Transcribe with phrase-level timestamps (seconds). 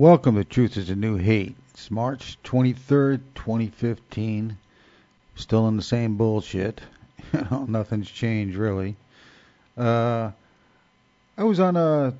[0.00, 1.56] Welcome to Truth is a New Hate.
[1.74, 4.56] It's March 23rd, 2015.
[5.34, 6.80] Still in the same bullshit.
[7.50, 8.96] Nothing's changed really.
[9.76, 10.30] Uh,
[11.36, 12.14] I was on a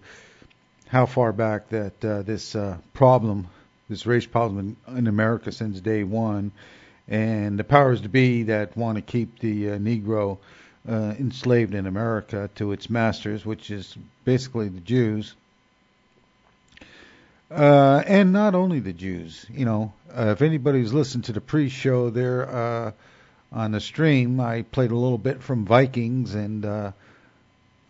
[0.89, 3.49] how far back that uh, this uh, problem,
[3.89, 6.53] this race problem in, in America since day one,
[7.07, 10.39] and the powers to be that want to keep the uh, Negro
[10.89, 15.35] uh, enslaved in America to its masters, which is basically the Jews.
[17.51, 22.11] Uh, and not only the Jews, you know, uh, if anybody's listened to the pre-show
[22.11, 22.93] there uh,
[23.53, 26.93] on the stream, I played a little bit from Vikings, and uh,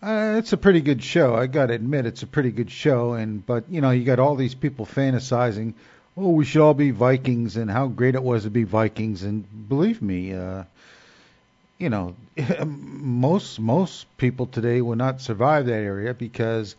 [0.00, 1.34] uh, it's a pretty good show.
[1.34, 3.14] I got to admit, it's a pretty good show.
[3.14, 5.74] And but you know, you got all these people fantasizing,
[6.16, 9.24] oh, we should all be Vikings, and how great it was to be Vikings.
[9.24, 10.64] And believe me, uh,
[11.78, 12.14] you know,
[12.64, 16.76] most most people today will not survive that area because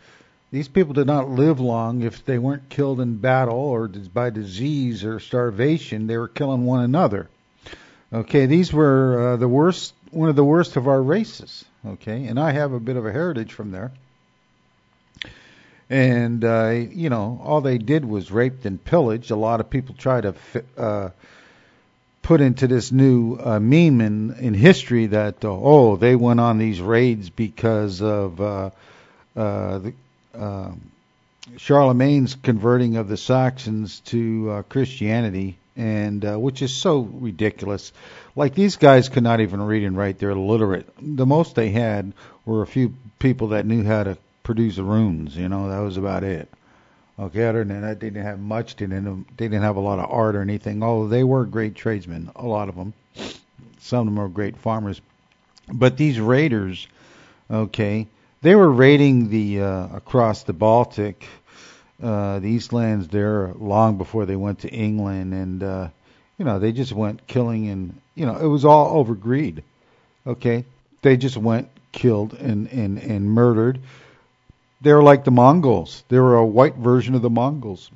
[0.50, 5.04] these people did not live long if they weren't killed in battle or by disease
[5.04, 6.06] or starvation.
[6.06, 7.28] They were killing one another.
[8.12, 11.64] Okay, these were uh, the worst, one of the worst of our races.
[11.86, 13.92] Okay, and I have a bit of a heritage from there.
[15.88, 19.30] And uh, you know, all they did was raped and pillaged.
[19.30, 20.34] A lot of people try to
[20.76, 21.10] uh,
[22.22, 26.58] put into this new uh, meme in in history that uh, oh they went on
[26.58, 28.70] these raids because of uh,
[29.36, 29.94] uh, the
[30.34, 30.72] uh,
[31.56, 37.92] Charlemagne's converting of the Saxons to uh, Christianity, and uh, which is so ridiculous.
[38.36, 40.88] Like these guys could not even read and write; they're illiterate.
[41.00, 42.12] The most they had
[42.44, 45.36] were a few people that knew how to produce runes.
[45.36, 46.48] You know, that was about it.
[47.18, 48.76] Okay, other than that, they didn't have much.
[48.76, 49.36] They didn't.
[49.36, 50.82] They didn't have a lot of art or anything.
[50.82, 52.94] Although they were great tradesmen, a lot of them.
[53.80, 55.00] Some of them were great farmers.
[55.72, 56.86] But these raiders,
[57.50, 58.06] okay,
[58.42, 61.26] they were raiding the uh, across the Baltic,
[62.02, 65.88] uh, the East lands there long before they went to England, and uh,
[66.38, 69.62] you know they just went killing and you know it was all over greed.
[70.26, 70.64] Okay,
[71.02, 73.80] they just went killed and and and murdered.
[74.80, 76.02] They were like the Mongols.
[76.08, 77.90] They were a white version of the Mongols.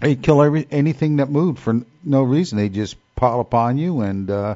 [0.00, 2.58] They kill every anything that moved for no reason.
[2.58, 4.54] They just pile upon you and uh,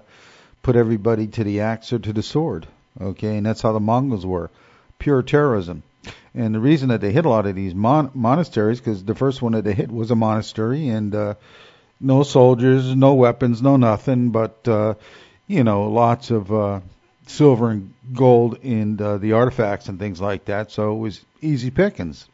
[0.64, 2.66] put everybody to the axe or to the sword.
[3.00, 4.50] Okay, and that's how the Mongols were
[4.98, 5.82] pure terrorism.
[6.34, 9.40] And the reason that they hit a lot of these mon- monasteries, because the first
[9.40, 11.34] one that they hit was a monastery, and uh,
[12.00, 14.94] no soldiers, no weapons, no nothing, but uh,
[15.46, 16.80] you know, lots of uh,
[17.26, 20.70] silver and gold in uh, the artifacts and things like that.
[20.70, 22.26] So it was easy pickings.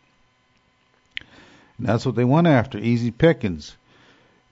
[1.78, 3.76] And that's what they went after, easy pickings.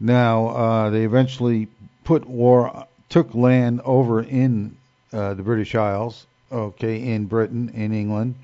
[0.01, 1.69] Now uh, they eventually
[2.05, 4.77] put war, took land over in
[5.13, 8.35] uh, the British Isles, okay, in Britain, in England,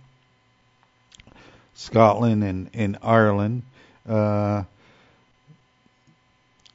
[1.74, 3.62] Scotland, and in Ireland.
[4.08, 4.64] Uh,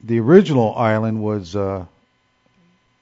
[0.02, 1.84] the original island was uh,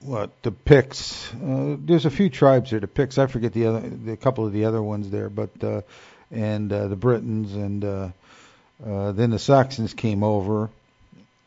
[0.01, 1.33] what the Picts.
[1.35, 2.81] Uh, there's a few tribes there.
[2.81, 3.19] The Picts.
[3.19, 5.83] I forget the other, the couple of the other ones there, but uh,
[6.31, 8.09] and uh, the Britons, and uh,
[8.85, 10.71] uh, then the Saxons came over,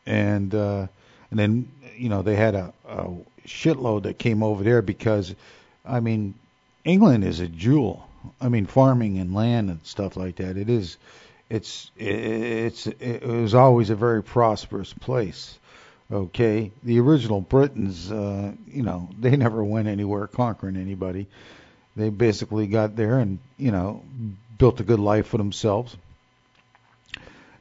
[0.06, 0.86] and uh,
[1.30, 3.08] and then you know they had a, a
[3.46, 5.34] shitload that came over there because,
[5.84, 6.34] I mean,
[6.84, 8.08] England is a jewel.
[8.40, 10.56] I mean, farming and land and stuff like that.
[10.56, 10.96] It is,
[11.50, 15.58] it's, it's, it was always a very prosperous place.
[16.12, 21.26] Okay, the original Britons, uh, you know, they never went anywhere conquering anybody.
[21.96, 24.02] They basically got there and you know
[24.58, 25.96] built a good life for themselves.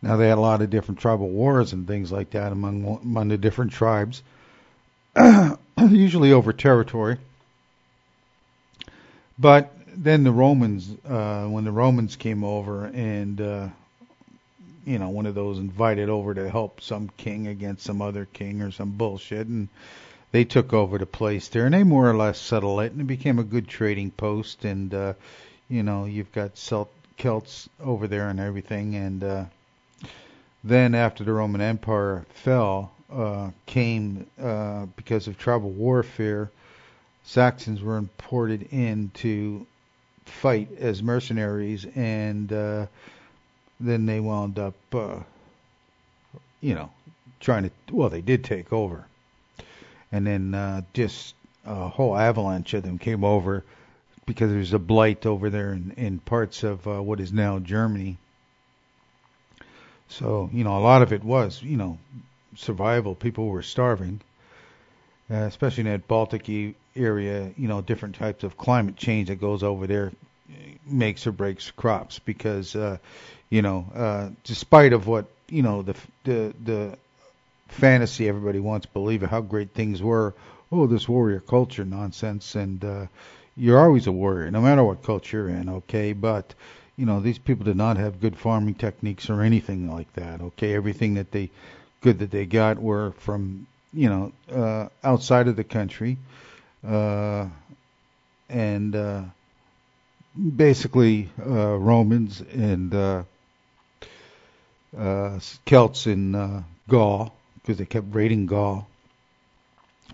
[0.01, 3.27] Now they had a lot of different tribal wars and things like that among among
[3.27, 4.23] the different tribes,
[5.79, 7.17] usually over territory.
[9.41, 13.67] But then the Romans, uh, when the Romans came over and, uh,
[14.85, 18.61] you know, one of those invited over to help some king against some other king
[18.61, 19.67] or some bullshit, and
[20.31, 23.07] they took over the place there, and they more or less settled it, and it
[23.07, 24.63] became a good trading post.
[24.63, 25.13] And uh,
[25.69, 28.95] you know, you've got Celt- Celts over there and everything.
[28.95, 29.45] And uh,
[30.63, 36.51] then after the Roman Empire fell, uh, came uh, because of tribal warfare.
[37.23, 39.65] Saxons were imported in to
[40.25, 42.87] fight as mercenaries, and uh,
[43.79, 45.19] then they wound up, uh,
[46.61, 46.91] you know,
[47.39, 47.71] trying to.
[47.91, 49.05] Well, they did take over,
[50.11, 51.35] and then uh, just
[51.65, 53.63] a whole avalanche of them came over
[54.25, 58.17] because there's a blight over there in, in parts of uh, what is now Germany.
[60.07, 61.97] So you know, a lot of it was you know
[62.55, 63.15] survival.
[63.15, 64.21] People were starving,
[65.29, 66.49] uh, especially in that Baltic
[66.95, 67.51] area.
[67.57, 70.11] You know, different types of climate change that goes over there
[70.85, 72.97] makes or breaks crops because uh,
[73.49, 76.97] you know, uh, despite of what you know the the the
[77.67, 80.33] fantasy everybody wants to believe how great things were.
[80.71, 83.05] Oh, this warrior culture nonsense, and uh,
[83.57, 85.67] you're always a warrior, no matter what culture you're in.
[85.69, 86.53] Okay, but
[86.95, 90.41] you know these people did not have good farming techniques or anything like that.
[90.41, 91.49] Okay, everything that they
[91.99, 96.50] good that they got were from you know uh, outside of the country, uh,
[96.83, 97.51] and
[98.95, 99.23] uh,
[100.55, 103.23] basically uh, Romans and uh,
[104.97, 108.87] uh, Celts in uh, Gaul because they kept raiding Gaul,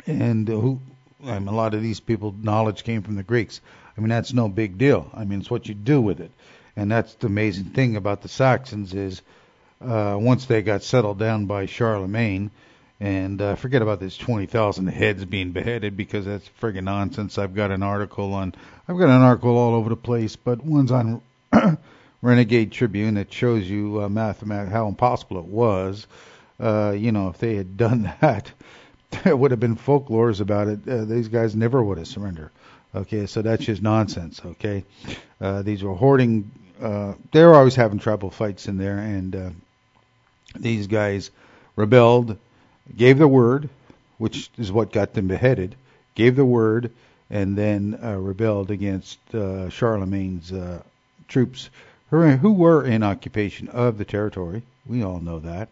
[0.06, 0.80] and uh, who
[1.26, 3.62] I mean, a lot of these people knowledge came from the Greeks.
[3.98, 5.10] I mean that's no big deal.
[5.14, 6.32] I mean it's what you do with it,
[6.76, 9.22] and that's the amazing thing about the Saxons is
[9.82, 12.52] uh, once they got settled down by Charlemagne.
[13.00, 17.38] And uh, forget about this 20,000 heads being beheaded because that's friggin' nonsense.
[17.38, 18.56] I've got an article on,
[18.88, 21.22] I've got an article all over the place, but one's on
[22.22, 24.34] Renegade Tribune that shows you uh,
[24.70, 26.08] how impossible it was.
[26.60, 28.52] Uh, you know, if they had done that,
[29.24, 30.88] there would have been folklores about it.
[30.88, 32.50] Uh, these guys never would have surrendered.
[32.96, 34.42] Okay, so that's just nonsense.
[34.44, 34.84] Okay,
[35.40, 36.50] uh, these were hoarding.
[36.82, 39.50] Uh, they were always having tribal fights in there, and uh,
[40.56, 41.30] these guys
[41.76, 42.38] rebelled,
[42.96, 43.70] gave the word,
[44.18, 45.76] which is what got them beheaded.
[46.16, 46.92] Gave the word,
[47.30, 50.82] and then uh, rebelled against uh, Charlemagne's uh,
[51.28, 51.70] troops
[52.10, 54.62] who were in occupation of the territory.
[54.86, 55.68] We all know that.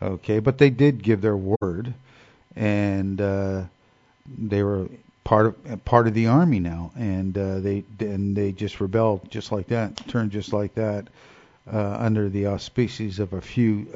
[0.00, 1.92] Okay, but they did give their word,
[2.56, 3.62] and uh,
[4.38, 4.88] they were
[5.24, 9.52] part of part of the army now, and uh, they and they just rebelled just
[9.52, 11.06] like that, turned just like that,
[11.72, 13.86] uh, under the auspices of a few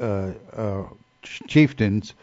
[1.23, 2.13] chieftains,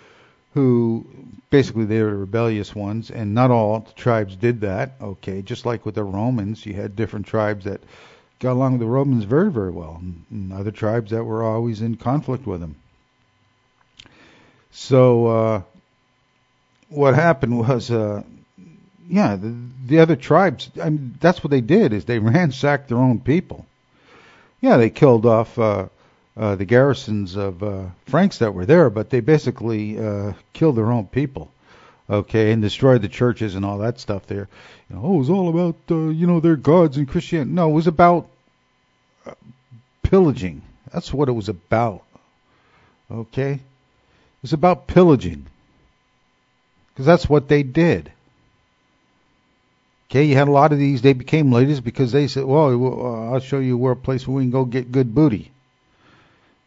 [0.57, 1.07] who
[1.51, 4.93] basically they were rebellious ones, and not all the tribes did that.
[5.03, 7.83] Okay, just like with the Romans, you had different tribes that
[8.41, 11.97] got along with the Romans very, very well, and, other tribes that were always in
[11.97, 12.77] conflict with them.
[14.71, 15.63] So uh,
[16.89, 18.23] what happened was, uh,
[19.11, 20.71] yeah, the, the other tribes.
[20.83, 23.67] I mean, that's what they did is they ransacked their own people.
[24.63, 25.89] Yeah, they killed off uh,
[26.37, 31.07] the garrisons of uh, Franks that were there, but they basically uh, killed their own
[31.07, 31.50] people
[32.09, 34.49] okay, and destroyed the churches and all that stuff there.
[34.88, 37.52] You know, oh, it was all about uh, you know their gods and Christianity.
[37.52, 38.28] No, it was about
[39.25, 39.33] uh,
[40.02, 40.62] pillaging.
[40.93, 42.05] That's what it was about.
[43.11, 43.61] Okay, it
[44.43, 45.47] was about pillaging
[46.93, 48.12] because that's what they did.
[50.09, 51.02] Okay, you had a lot of these.
[51.02, 54.37] They became leaders because they said, "Well, uh, I'll show you where a place where
[54.37, 55.50] we can go get good booty."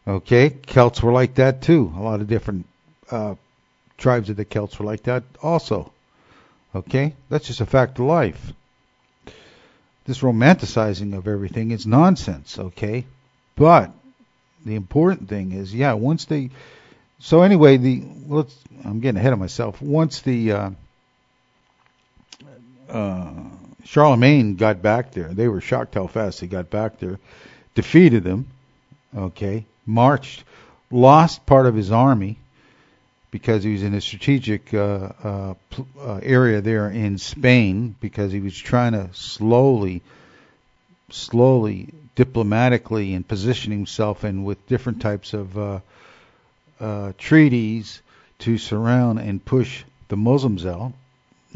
[0.06, 1.92] Okay, Celts were like that too.
[1.96, 2.66] A lot of different
[3.10, 3.34] uh,
[3.98, 5.92] tribes of the Celts were like that also.
[6.74, 7.14] Okay?
[7.28, 8.52] That's just a fact of life.
[10.06, 13.04] This romanticizing of everything is nonsense, okay?
[13.54, 13.92] But
[14.64, 16.50] the important thing is, yeah, once they
[17.20, 19.80] so anyway, the let's I'm getting ahead of myself.
[19.82, 20.70] Once the uh,
[22.88, 23.32] uh,
[23.84, 27.18] Charlemagne got back there, they were shocked how fast he got back there,
[27.74, 28.48] defeated them,
[29.14, 30.44] okay, marched,
[30.90, 32.38] lost part of his army,
[33.30, 35.54] because he was in a strategic uh, uh,
[36.00, 40.02] uh, area there in Spain because he was trying to slowly,
[41.10, 45.80] slowly, diplomatically, and position himself in with different types of uh,
[46.80, 48.02] uh, treaties
[48.40, 50.92] to surround and push the Muslims out.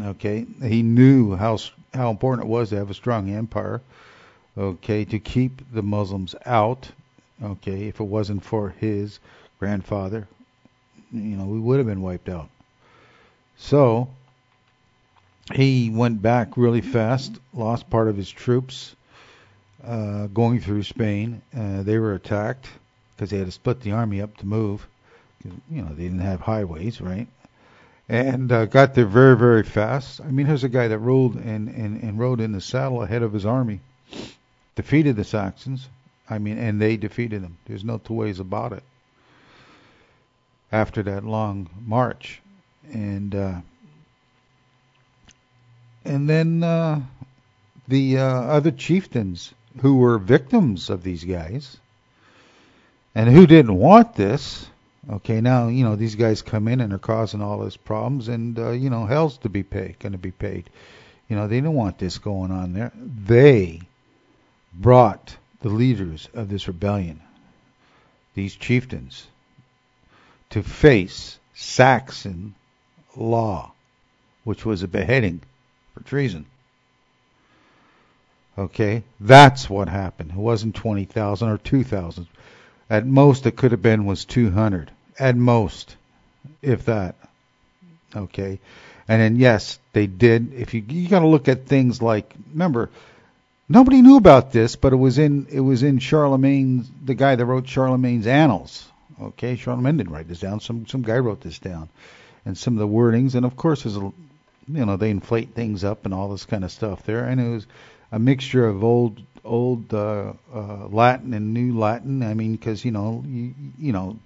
[0.01, 1.59] Okay, he knew how
[1.93, 3.81] how important it was to have a strong empire.
[4.57, 6.89] Okay, to keep the Muslims out.
[7.43, 9.19] Okay, if it wasn't for his
[9.59, 10.27] grandfather
[11.15, 12.49] you know, we would have been wiped out.
[13.57, 14.09] So
[15.53, 18.97] he went back really fast, lost part of his troops
[19.85, 21.41] uh, going through Spain.
[21.57, 22.69] Uh, they were attacked
[23.15, 24.87] because they had to split the army up to move.
[25.71, 27.29] You know, they didn't have highways, right?
[28.07, 30.21] and uh, got there very, very fast.
[30.21, 33.23] I mean, here's a guy that ruled and, and, and rode in the saddle ahead
[33.23, 33.81] of his army,
[34.77, 35.89] defeated the Saxons.
[36.29, 37.59] I mean, and they defeated them.
[37.67, 38.83] There's no two ways about it.
[40.73, 42.41] After that long march,
[42.93, 43.61] and uh,
[46.05, 47.01] and then uh,
[47.87, 51.77] the uh, other chieftains who were victims of these guys
[53.15, 54.67] and who didn't want this.
[55.09, 58.59] Okay, now you know these guys come in and are causing all these problems, and
[58.59, 60.71] uh, you know hell's to be paid, going to be paid.
[61.29, 62.91] You know they didn't want this going on there.
[62.97, 63.83] They
[64.73, 67.19] brought the leaders of this rebellion,
[68.35, 69.27] these chieftains,
[70.51, 72.55] to face Saxon
[73.17, 73.73] law,
[74.45, 75.41] which was a beheading
[75.95, 76.45] for treason.
[78.59, 80.33] Okay, that's what happened.
[80.33, 82.27] It wasn't 20,000 or 2,000.
[82.91, 84.91] At most, it could have been was 200.
[85.19, 85.97] At most,
[86.61, 87.15] if that.
[88.15, 88.61] Okay,
[89.09, 90.53] and then yes, they did.
[90.53, 92.91] If you you got to look at things like remember,
[93.69, 97.45] nobody knew about this, but it was in it was in Charlemagne's the guy that
[97.45, 98.89] wrote Charlemagne's Annals.
[99.21, 100.61] Okay, Charlemagne didn't write this down.
[100.61, 101.89] Some some guy wrote this down,
[102.45, 105.85] and some of the wordings, and of course, there's a you know they inflate things
[105.85, 107.67] up and all this kind of stuff there, and it was
[108.13, 112.23] a mixture of old old uh, uh, Latin and new Latin.
[112.23, 114.19] I mean, because you know you, you know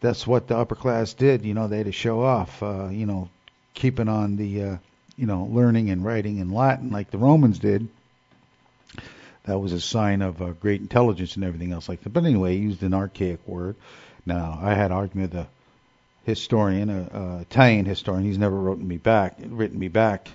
[0.00, 1.44] that's what the upper class did.
[1.44, 2.62] You know, they had to show off.
[2.62, 3.28] Uh, you know,
[3.74, 4.76] keeping on the uh,
[5.16, 7.88] you know learning and writing in Latin like the Romans did.
[9.44, 12.10] That was a sign of uh, great intelligence and everything else like that.
[12.10, 13.76] But anyway, he used an archaic word.
[14.26, 15.48] Now, I had argument with a
[16.24, 18.24] historian, a, a Italian historian.
[18.24, 20.28] He's never written me back, written me back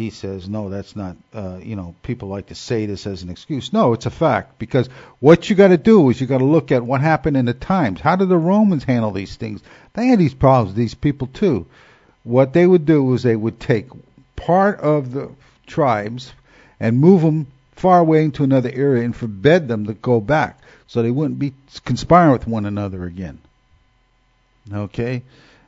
[0.00, 3.30] he says, no, that's not, uh, you know, people like to say this as an
[3.30, 3.72] excuse.
[3.72, 6.72] No, it's a fact because what you got to do is you got to look
[6.72, 8.00] at what happened in the times.
[8.00, 9.62] How did the Romans handle these things?
[9.92, 11.66] They had these problems, these people too.
[12.22, 13.88] What they would do is they would take
[14.36, 15.30] part of the
[15.66, 16.32] tribes
[16.78, 17.46] and move them
[17.80, 21.54] far away into another area and forbid them to go back so they wouldn't be
[21.84, 23.38] conspiring with one another again.
[24.72, 25.22] Okay?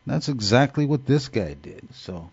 [0.06, 1.88] That's exactly what this guy did.
[1.94, 2.30] So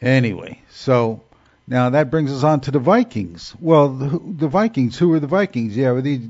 [0.00, 1.22] Anyway, so
[1.66, 3.54] now that brings us on to the Vikings.
[3.60, 5.76] Well, the, the Vikings, who were the Vikings?
[5.76, 6.20] Yeah, were these,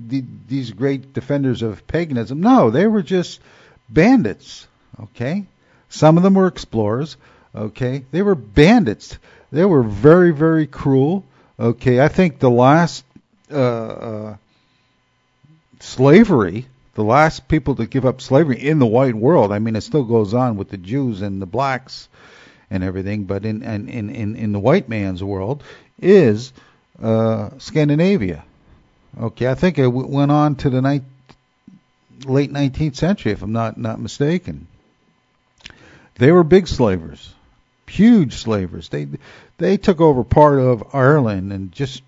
[0.46, 2.40] these great defenders of paganism?
[2.40, 3.40] No, they were just
[3.88, 4.66] bandits.
[5.00, 5.46] Okay,
[5.88, 7.16] some of them were explorers.
[7.54, 9.18] Okay, they were bandits.
[9.56, 11.24] They were very, very cruel.
[11.58, 13.06] Okay, I think the last
[13.50, 14.36] uh, uh,
[15.80, 19.52] slavery, the last people to give up slavery in the white world.
[19.52, 22.06] I mean, it still goes on with the Jews and the blacks
[22.70, 25.64] and everything, but in in in in the white man's world
[26.02, 26.52] is
[27.02, 28.44] uh, Scandinavia.
[29.18, 33.78] Okay, I think it w- went on to the late 19th century, if I'm not
[33.78, 34.66] not mistaken.
[36.16, 37.32] They were big slavers,
[37.88, 38.88] huge slavers.
[38.88, 39.06] They
[39.58, 42.02] they took over part of Ireland and just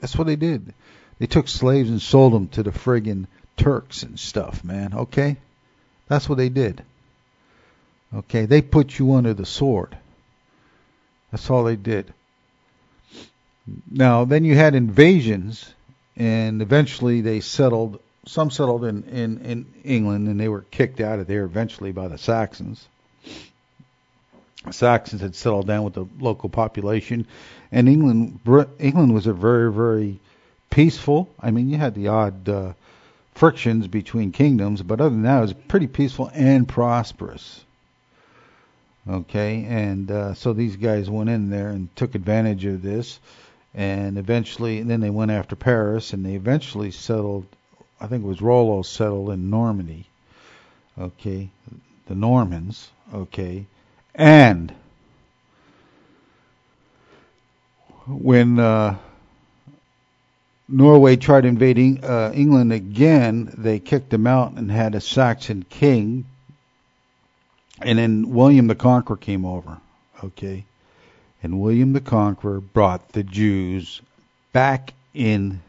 [0.00, 0.74] that's what they did.
[1.18, 4.94] They took slaves and sold them to the friggin' Turks and stuff, man.
[4.94, 5.36] Okay,
[6.08, 6.82] that's what they did.
[8.12, 9.96] Okay, they put you under the sword.
[11.30, 12.12] That's all they did.
[13.90, 15.72] Now, then you had invasions,
[16.16, 18.00] and eventually they settled.
[18.26, 22.08] Some settled in, in, in England, and they were kicked out of there eventually by
[22.08, 22.88] the Saxons.
[24.70, 27.26] Saxons had settled down with the local population,
[27.70, 28.40] and England
[28.78, 30.18] England was a very very
[30.70, 31.28] peaceful.
[31.40, 32.72] I mean, you had the odd uh,
[33.34, 37.64] frictions between kingdoms, but other than that, it was pretty peaceful and prosperous.
[39.08, 43.20] Okay, and uh, so these guys went in there and took advantage of this,
[43.74, 47.44] and eventually, and then they went after Paris, and they eventually settled.
[48.00, 50.06] I think it was Rollo settled in Normandy.
[50.98, 51.50] Okay,
[52.06, 52.90] the Normans.
[53.12, 53.66] Okay,
[54.14, 54.72] and
[58.06, 58.96] when uh,
[60.68, 66.26] Norway tried invading uh, England again, they kicked them out and had a Saxon king
[67.80, 69.78] and then William the Conqueror came over,
[70.22, 70.64] okay?
[71.42, 74.00] And William the Conqueror brought the Jews
[74.52, 75.60] back in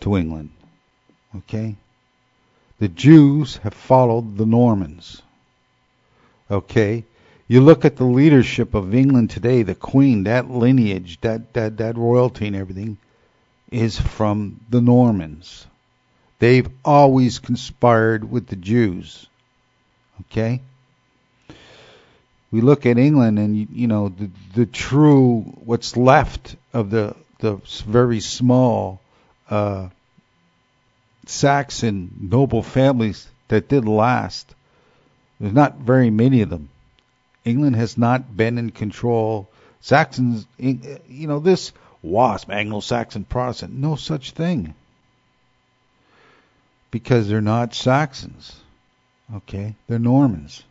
[0.00, 0.50] to England.
[1.36, 1.76] Okay?
[2.78, 5.20] The Jews have followed the Normans.
[6.50, 7.04] Okay?
[7.46, 11.96] You look at the leadership of England today, the Queen, that lineage, that, that, that
[11.96, 12.98] royalty and everything
[13.70, 15.66] is from the Normans.
[16.38, 19.26] They've always conspired with the Jews.
[20.22, 20.60] Okay?
[22.50, 27.56] We look at England and, you know, the, the true, what's left of the, the
[27.86, 29.00] very small
[29.50, 29.88] uh,
[31.26, 34.54] Saxon noble families that did last
[35.40, 36.68] There's not very many of them.
[37.44, 39.48] England has not been in control.
[39.80, 41.72] Saxons, you know, this
[42.02, 44.74] WASP, Anglo-Saxon Protestant, no such thing.
[46.90, 48.56] Because they're not Saxons.
[49.34, 50.62] Okay, they're Normans.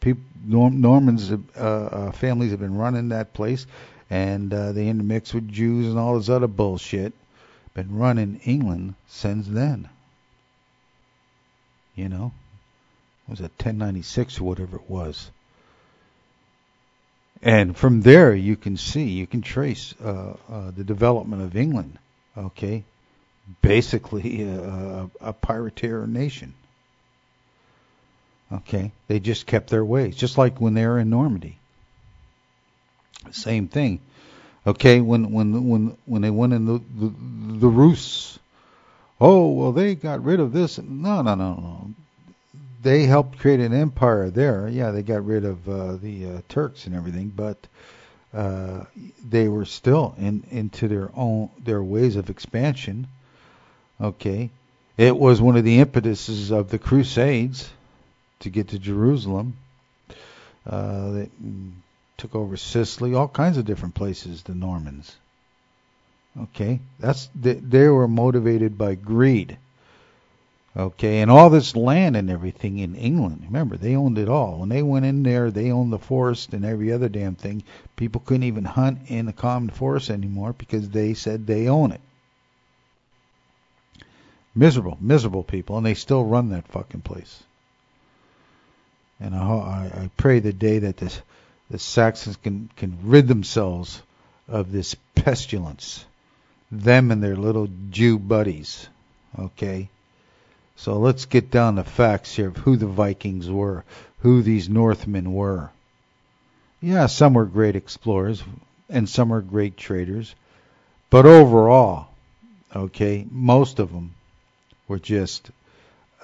[0.00, 3.66] People, Norm, Normans, uh, uh, families have been running that place,
[4.08, 7.12] and uh, they intermix with Jews and all this other bullshit.
[7.74, 9.88] Been running England since then.
[11.94, 12.32] You know,
[13.30, 15.30] was it 1096 or whatever it was.
[17.42, 21.96] And from there, you can see, you can trace uh, uh, the development of England.
[22.36, 22.84] Okay,
[23.62, 26.54] basically a, a pirateer nation.
[28.52, 31.56] Okay, they just kept their ways, just like when they were in Normandy.
[33.30, 34.00] Same thing.
[34.66, 37.12] Okay, when when when when they went in the the,
[37.60, 38.38] the Rus,
[39.20, 40.78] oh well, they got rid of this.
[40.78, 41.90] No, no, no, no.
[42.82, 44.68] They helped create an empire there.
[44.68, 47.58] Yeah, they got rid of uh, the uh, Turks and everything, but
[48.32, 48.84] uh,
[49.28, 53.08] they were still in into their own their ways of expansion.
[54.00, 54.50] Okay,
[54.96, 57.68] it was one of the impetuses of the Crusades
[58.40, 59.56] to get to Jerusalem.
[60.66, 61.30] Uh, they
[62.16, 64.42] took over Sicily, all kinds of different places.
[64.42, 65.14] The Normans.
[66.38, 69.58] Okay, that's they, they were motivated by greed.
[70.80, 73.42] Okay, and all this land and everything in England.
[73.44, 74.60] Remember, they owned it all.
[74.60, 77.64] When they went in there, they owned the forest and every other damn thing.
[77.96, 82.00] People couldn't even hunt in the common forest anymore because they said they own it.
[84.54, 87.42] Miserable, miserable people, and they still run that fucking place.
[89.20, 91.14] And I, I pray the day that the,
[91.70, 94.02] the Saxons can, can rid themselves
[94.48, 96.06] of this pestilence.
[96.72, 98.88] Them and their little Jew buddies.
[99.38, 99.90] Okay?
[100.80, 103.84] So let's get down to facts here of who the Vikings were,
[104.20, 105.68] who these Northmen were.
[106.80, 108.42] Yeah, some were great explorers
[108.88, 110.34] and some were great traders.
[111.10, 112.08] But overall,
[112.74, 114.14] okay, most of them
[114.88, 115.50] were just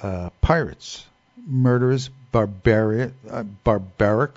[0.02, 1.04] uh, pirates,
[1.46, 4.32] murderers, barbaric, uh, barbaric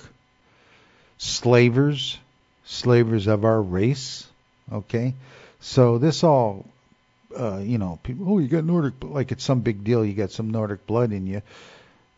[1.18, 2.18] slavers,
[2.66, 4.28] slavers of our race.
[4.70, 5.14] Okay,
[5.62, 6.66] so this all,
[7.38, 8.26] uh, you know, people.
[8.30, 10.04] Oh, you got Nordic, like it's some big deal.
[10.06, 11.42] You got some Nordic blood in you.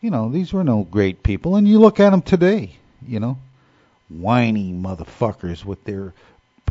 [0.00, 2.76] You know, these were no great people, and you look at them today.
[3.06, 3.38] You know,
[4.08, 6.12] whiny motherfuckers with their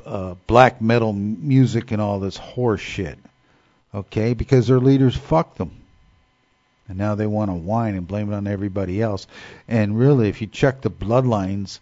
[0.06, 3.18] uh, black metal music and all this horse shit.
[3.94, 5.72] Okay, because their leaders fucked them.
[6.88, 9.28] And now they want to whine and blame it on everybody else.
[9.68, 11.80] And really, if you check the bloodlines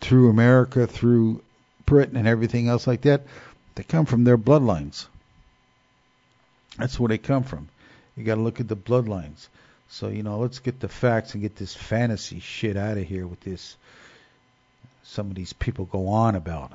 [0.00, 1.42] through America, through
[1.86, 3.22] Britain, and everything else like that,
[3.74, 5.06] they come from their bloodlines.
[6.78, 7.68] That's where they come from.
[8.16, 9.48] You got to look at the bloodlines.
[9.88, 13.26] So you know, let's get the facts and get this fantasy shit out of here
[13.26, 13.76] with this.
[15.02, 16.72] Some of these people go on about,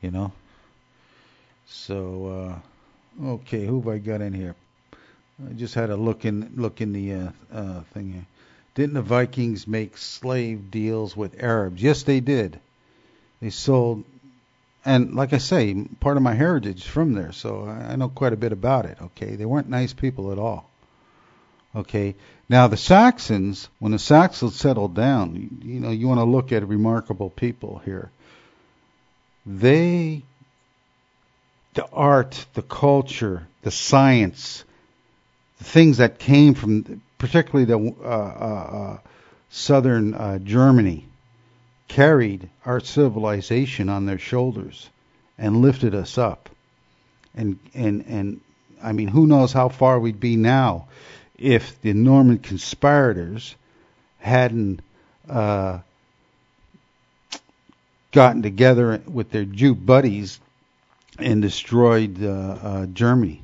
[0.00, 0.32] you know.
[1.66, 2.60] So
[3.22, 4.54] uh, okay, who have I got in here?
[5.46, 8.26] I just had a look in look in the uh, uh, thing here.
[8.74, 11.82] Didn't the Vikings make slave deals with Arabs?
[11.82, 12.58] Yes, they did.
[13.40, 14.04] They sold,
[14.84, 18.32] and like I say, part of my heritage is from there, so I know quite
[18.32, 18.98] a bit about it.
[19.00, 20.68] Okay, they weren't nice people at all.
[21.74, 22.14] Okay,
[22.48, 26.66] now the Saxons, when the Saxons settled down, you, know, you want to look at
[26.66, 28.10] remarkable people here.
[29.44, 30.22] They,
[31.74, 34.64] the art, the culture, the science,
[35.58, 38.98] the things that came from, particularly the uh, uh, uh,
[39.50, 41.07] southern uh, Germany,
[41.88, 44.88] carried our civilization on their shoulders
[45.38, 46.48] and lifted us up.
[47.34, 48.40] And and and
[48.82, 50.86] I mean, who knows how far we'd be now
[51.38, 53.54] if the Norman conspirators
[54.18, 54.80] hadn't
[55.28, 55.78] uh,
[58.12, 60.40] gotten together with their Jew buddies
[61.18, 63.42] and destroyed uh, uh, Germany,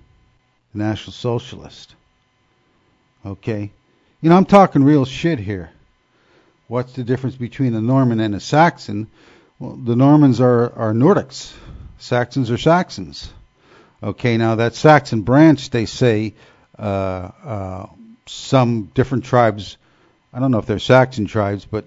[0.73, 1.95] the National Socialist.
[3.25, 3.71] Okay?
[4.21, 5.71] You know, I'm talking real shit here.
[6.67, 9.09] What's the difference between a Norman and a Saxon?
[9.59, 11.53] Well, the Normans are, are Nordics.
[11.99, 13.31] Saxons are Saxons.
[14.03, 16.35] Okay, now that Saxon branch, they say
[16.79, 17.87] uh, uh,
[18.27, 19.77] some different tribes,
[20.33, 21.85] I don't know if they're Saxon tribes, but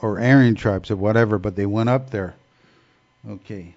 [0.00, 2.34] or Aryan tribes or whatever, but they went up there.
[3.28, 3.74] Okay,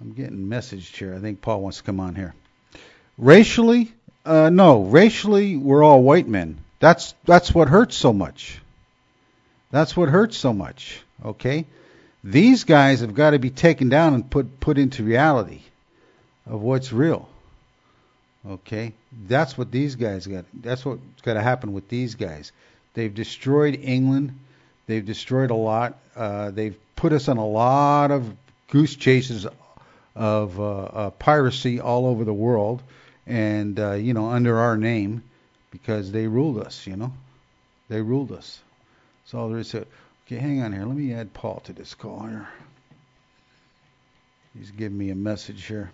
[0.00, 1.14] I'm getting messaged here.
[1.14, 2.34] I think Paul wants to come on here.
[3.18, 3.92] Racially,
[4.24, 6.58] uh, no, racially, we're all white men.
[6.78, 8.61] That's that's what hurts so much.
[9.72, 11.00] That's what hurts so much.
[11.24, 11.66] Okay,
[12.22, 15.62] these guys have got to be taken down and put put into reality
[16.46, 17.28] of what's real.
[18.48, 18.92] Okay,
[19.26, 20.44] that's what these guys got.
[20.52, 22.52] That's what's got to happen with these guys.
[22.94, 24.38] They've destroyed England.
[24.86, 25.96] They've destroyed a lot.
[26.14, 28.30] Uh, they've put us on a lot of
[28.68, 29.46] goose chases
[30.14, 32.82] of uh, uh, piracy all over the world,
[33.26, 35.22] and uh, you know under our name
[35.70, 36.86] because they ruled us.
[36.86, 37.12] You know,
[37.88, 38.60] they ruled us.
[39.32, 39.88] That's all there is to it.
[40.26, 40.84] Okay, hang on here.
[40.84, 42.46] Let me add Paul to this call here.
[44.54, 45.90] He's giving me a message here.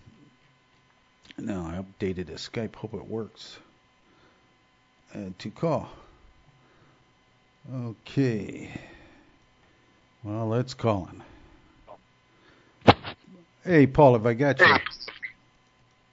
[1.38, 2.74] Now I updated the Skype.
[2.74, 3.56] Hope it works.
[5.14, 5.88] Add to call.
[7.72, 8.72] Okay.
[10.24, 11.22] Well, let's call him.
[13.64, 14.66] Hey, Paul, have I got you?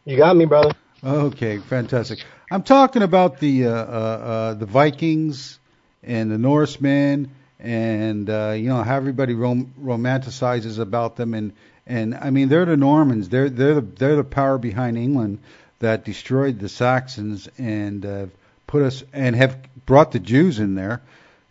[0.05, 0.75] You got me, brother.
[1.03, 2.23] Okay, fantastic.
[2.51, 5.57] I'm talking about the uh, uh, uh, the Vikings
[6.05, 11.53] and the Norsemen, and uh, you know how everybody rom- romanticizes about them, and
[11.87, 13.29] and I mean they're the Normans.
[13.29, 15.39] They're they're the they're the power behind England
[15.79, 18.25] that destroyed the Saxons and uh,
[18.67, 21.01] put us and have brought the Jews in there.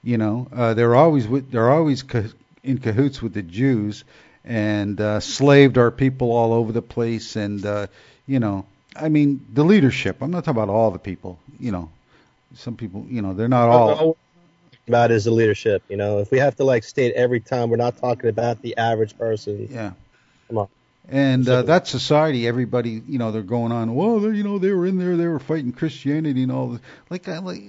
[0.02, 2.04] You know, uh, they're always with, they're always
[2.62, 4.04] in cahoots with the Jews
[4.44, 7.36] and uh, slaved our people all over the place.
[7.36, 7.86] And uh,
[8.26, 10.22] you know, I mean, the leadership.
[10.22, 11.38] I'm not talking about all the people.
[11.58, 11.90] You know,
[12.56, 13.06] some people.
[13.08, 14.16] You know, they're not all.
[14.86, 15.82] About is the leadership.
[15.88, 18.76] You know, if we have to like state every time, we're not talking about the
[18.76, 19.68] average person.
[19.70, 19.92] Yeah.
[20.48, 20.68] Come on.
[21.08, 23.94] And uh, that society, everybody, you know, they're going on.
[23.94, 26.80] Well, you know, they were in there, they were fighting Christianity and all this.
[27.10, 27.60] Like, I, like,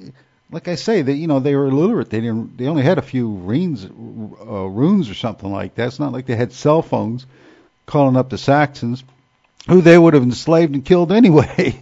[0.52, 2.10] like I say, that you know, they were illiterate.
[2.10, 2.58] They didn't.
[2.58, 5.88] They only had a few runes, uh, runes or something like that.
[5.88, 7.26] It's not like they had cell phones
[7.86, 9.04] calling up the Saxons,
[9.68, 11.78] who they would have enslaved and killed anyway.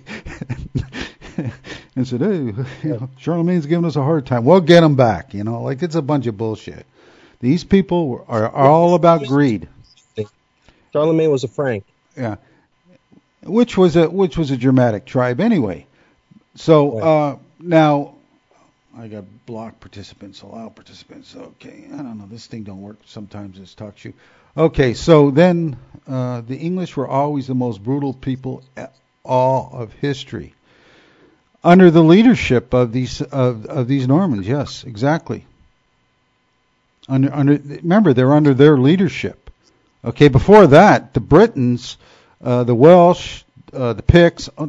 [1.96, 2.38] and said, "Hey,
[2.84, 4.46] you know, Charlemagne's giving us a hard time.
[4.46, 6.86] We'll get him back." You know, like it's a bunch of bullshit.
[7.40, 9.68] These people are, are all about greed.
[10.94, 11.86] Charlemagne was a Frank.
[12.16, 12.36] Yeah,
[13.44, 15.88] which was a which was a Germanic tribe anyway.
[16.56, 18.16] So uh, now
[18.98, 21.36] I got block participants, allow participants.
[21.36, 22.28] Okay, I don't know.
[22.30, 23.58] This thing don't work sometimes.
[23.58, 24.14] it's talk show.
[24.56, 28.94] Okay, so then uh, the English were always the most brutal people at
[29.26, 30.54] all of history,
[31.64, 34.48] under the leadership of these of, of these Normans.
[34.48, 35.46] Yes, exactly.
[37.08, 39.50] Under under remember they're under their leadership.
[40.06, 41.98] Okay, before that, the Britons,
[42.44, 44.68] uh, the Welsh, uh, the Picts, uh,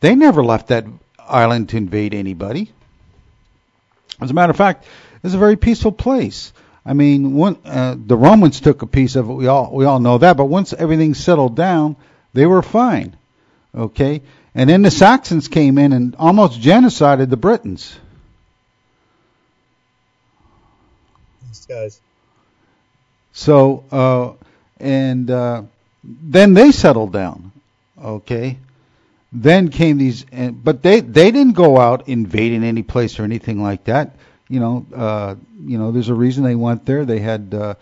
[0.00, 0.84] they never left that
[1.20, 2.72] island to invade anybody.
[4.20, 4.84] As a matter of fact,
[5.22, 6.52] it's a very peaceful place.
[6.84, 9.32] I mean, one, uh, the Romans took a piece of it.
[9.32, 10.36] We all we all know that.
[10.36, 11.96] But once everything settled down,
[12.32, 13.16] they were fine.
[13.74, 14.22] Okay,
[14.54, 17.96] and then the Saxons came in and almost genocided the Britons.
[21.48, 22.00] These guys.
[23.32, 24.32] So, uh,
[24.78, 25.62] and uh,
[26.04, 27.52] then they settled down.
[28.02, 28.58] Okay.
[29.32, 33.84] Then came these, but they they didn't go out invading any place or anything like
[33.84, 34.16] that.
[34.48, 37.06] You know, uh, you know, there's a reason they went there.
[37.06, 37.74] They had uh,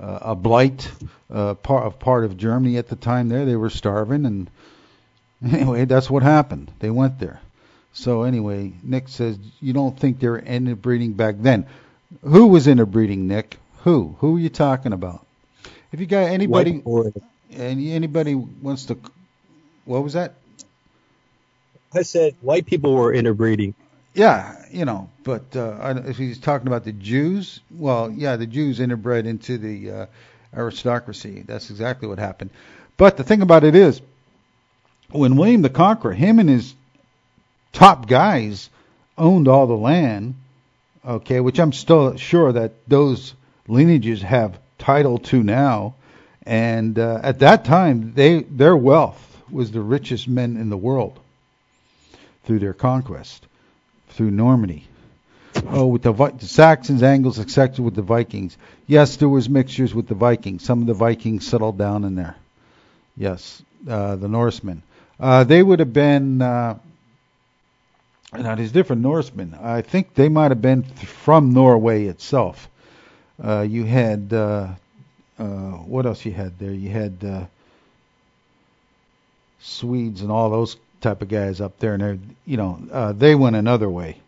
[0.00, 0.90] uh, a blight
[1.30, 3.28] uh, part of part of Germany at the time.
[3.28, 4.48] There, they were starving, and
[5.52, 6.70] anyway, that's what happened.
[6.78, 7.40] They went there.
[7.92, 11.66] So anyway, Nick says you don't think they were interbreeding back then.
[12.22, 13.56] Who was interbreeding, Nick?
[13.82, 14.16] Who?
[14.18, 15.24] Who are you talking about?
[15.92, 16.82] If you got anybody,
[17.52, 18.98] any anybody wants to,
[19.84, 20.34] what was that?
[21.94, 23.74] I said white people were interbreeding.
[24.14, 28.78] Yeah, you know, but uh, if he's talking about the Jews, well, yeah, the Jews
[28.78, 30.06] interbred into the uh,
[30.56, 31.42] aristocracy.
[31.46, 32.50] That's exactly what happened.
[32.96, 34.00] But the thing about it is,
[35.14, 36.74] when William the Conqueror, him and his
[37.72, 38.68] top guys
[39.16, 40.34] owned all the land,
[41.06, 43.34] okay, which I'm still sure that those
[43.68, 45.94] lineages have title to now.
[46.44, 51.18] And uh, at that time, they their wealth was the richest men in the world
[52.44, 53.46] through their conquest,
[54.10, 54.86] through Normandy.
[55.68, 58.58] Oh, with the, the Saxons, Angles, etc., with the Vikings.
[58.88, 60.64] Yes, there was mixtures with the Vikings.
[60.64, 62.34] Some of the Vikings settled down in there.
[63.16, 64.82] Yes, uh, the Norsemen.
[65.18, 66.42] Uh, they would have been.
[66.42, 66.78] Uh,
[68.36, 69.56] now, there's different Norsemen.
[69.62, 72.68] I think they might have been from Norway itself.
[73.42, 74.68] Uh, you had uh,
[75.38, 76.24] uh, what else?
[76.24, 76.72] You had there?
[76.72, 77.44] You had uh,
[79.60, 83.88] Swedes and all those type of guys up there, and you know they went another
[83.88, 84.18] way.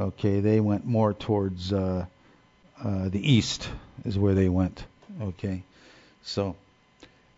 [0.00, 2.06] Okay, they went more towards the
[3.12, 3.68] east
[4.04, 4.84] is where they went.
[5.22, 5.62] Okay,
[6.24, 6.56] so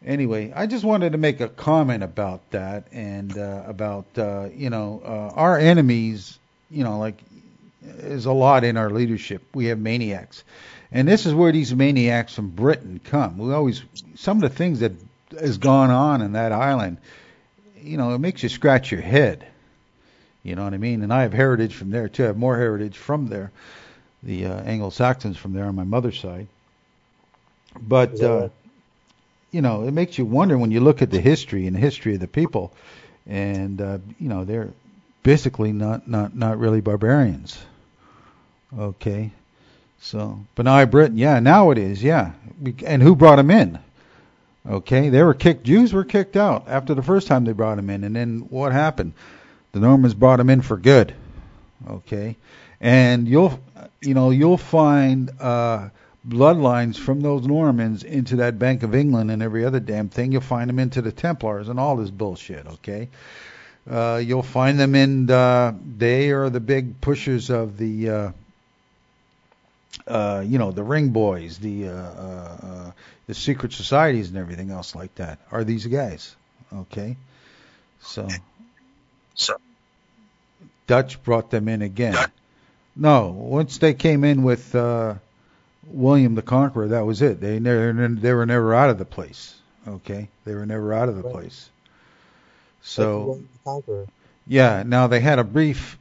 [0.05, 4.71] anyway, I just wanted to make a comment about that and uh, about uh, you
[4.71, 6.39] know uh, our enemies.
[6.71, 7.21] You know, like
[7.83, 9.43] is a lot in our leadership.
[9.55, 10.45] We have maniacs,
[10.91, 13.39] and this is where these maniacs from Britain come.
[13.39, 13.83] We always
[14.15, 14.93] some of the things that
[15.39, 16.99] has gone on in that island
[17.83, 19.47] you know, it makes you scratch your head.
[20.43, 21.03] You know what I mean?
[21.03, 22.25] And I have heritage from there too.
[22.25, 23.53] I have more heritage from there,
[24.23, 26.49] the uh, Anglo-Saxons from there on my mother's side.
[27.81, 28.51] But uh, right?
[29.53, 32.15] You know, it makes you wonder when you look at the history and the history
[32.15, 32.73] of the people,
[33.27, 34.71] and uh, you know, they're
[35.23, 37.63] basically not not not really barbarians.
[38.77, 39.31] Okay,
[40.01, 42.33] so B'nai Britain, yeah, now it is, yeah.
[42.87, 43.79] And who brought them in?
[44.69, 45.65] Okay, they were kicked.
[45.65, 48.73] Jews were kicked out after the first time they brought them in, and then what
[48.73, 49.13] happened?
[49.73, 51.15] The Normans brought them in for good.
[51.87, 52.37] Okay,
[52.81, 53.61] and you'll
[54.01, 55.91] you know you'll find uh,
[56.27, 60.33] bloodlines from those Normans into that Bank of England and every other damn thing.
[60.33, 62.67] You'll find them into the Templars and all this bullshit.
[62.67, 63.09] Okay,
[63.91, 65.31] uh, you'll find them in.
[65.31, 68.11] Uh, they are the big pushers of the.
[68.11, 68.33] Uh,
[70.07, 72.91] uh, you know the ring boys, the uh, uh, uh,
[73.27, 76.35] the secret societies, and everything else like that are these guys.
[76.73, 77.17] Okay,
[78.01, 78.27] so
[79.35, 79.57] So
[80.87, 82.17] Dutch brought them in again.
[82.95, 85.15] No, once they came in with uh,
[85.87, 87.41] William the Conqueror, that was it.
[87.41, 89.55] They never they were never out of the place.
[89.87, 91.33] Okay, they were never out of the Right.
[91.33, 91.69] place.
[92.83, 93.39] So
[93.77, 94.07] the
[94.47, 95.99] yeah, now they had a brief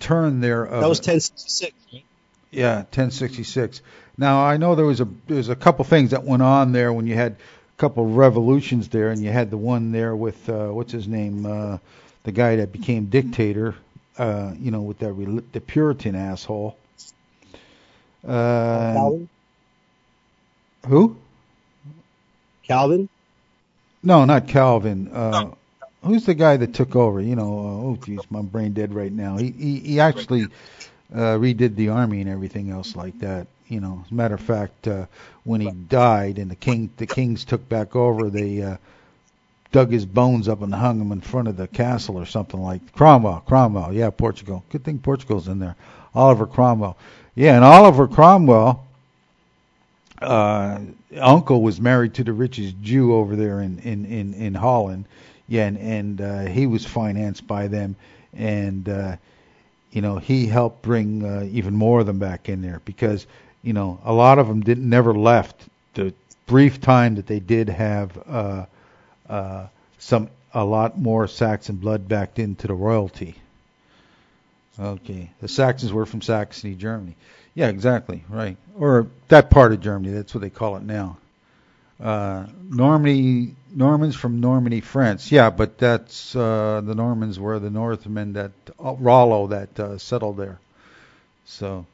[0.00, 0.64] turn there.
[0.64, 1.74] Of, That was 1066.
[1.92, 2.04] right?
[2.50, 3.80] Yeah, 1066.
[4.18, 7.06] Now I know there was a there's a couple things that went on there when
[7.06, 10.68] you had a couple of revolutions there, and you had the one there with uh,
[10.68, 11.78] what's his name, uh,
[12.24, 13.74] the guy that became dictator,
[14.18, 16.76] uh, you know, with that rel- the Puritan asshole.
[18.24, 19.28] Uh, Calvin.
[20.86, 21.16] who?
[22.62, 23.08] Calvin.
[24.02, 25.10] No, not Calvin.
[25.12, 25.50] Uh,
[26.02, 27.20] who's the guy that took over?
[27.20, 29.36] You know, uh, oh geez, my brain dead right now.
[29.36, 30.44] He he, he actually
[31.14, 33.46] uh, redid the army and everything else like that.
[33.68, 35.06] You know, as a matter of fact, uh,
[35.44, 38.76] when he died and the king the kings took back over, they uh,
[39.72, 42.92] dug his bones up and hung him in front of the castle or something like
[42.92, 43.42] Cromwell.
[43.46, 44.64] Cromwell, yeah, Portugal.
[44.70, 45.76] Good thing Portugal's in there.
[46.14, 46.96] Oliver Cromwell.
[47.36, 48.82] Yeah, and Oliver Cromwell
[50.22, 50.78] uh,
[51.20, 55.04] uncle was married to the richest Jew over there in in in, in Holland.
[55.46, 57.94] Yeah, and, and uh, he was financed by them,
[58.34, 59.16] and uh,
[59.92, 63.26] you know he helped bring uh, even more of them back in there because
[63.62, 66.14] you know a lot of them didn't never left the
[66.46, 68.64] brief time that they did have uh,
[69.28, 69.66] uh,
[69.98, 73.34] some a lot more Saxon blood backed into the royalty.
[74.78, 77.16] Okay, the Saxons were from Saxony, Germany.
[77.54, 78.56] Yeah, exactly, right.
[78.78, 81.16] Or that part of Germany, that's what they call it now.
[81.98, 85.32] Uh, Normandy, Normans from Normandy, France.
[85.32, 90.36] Yeah, but that's uh, the Normans were the Northmen that uh, Rollo that uh, settled
[90.36, 90.58] there.
[91.46, 91.86] So,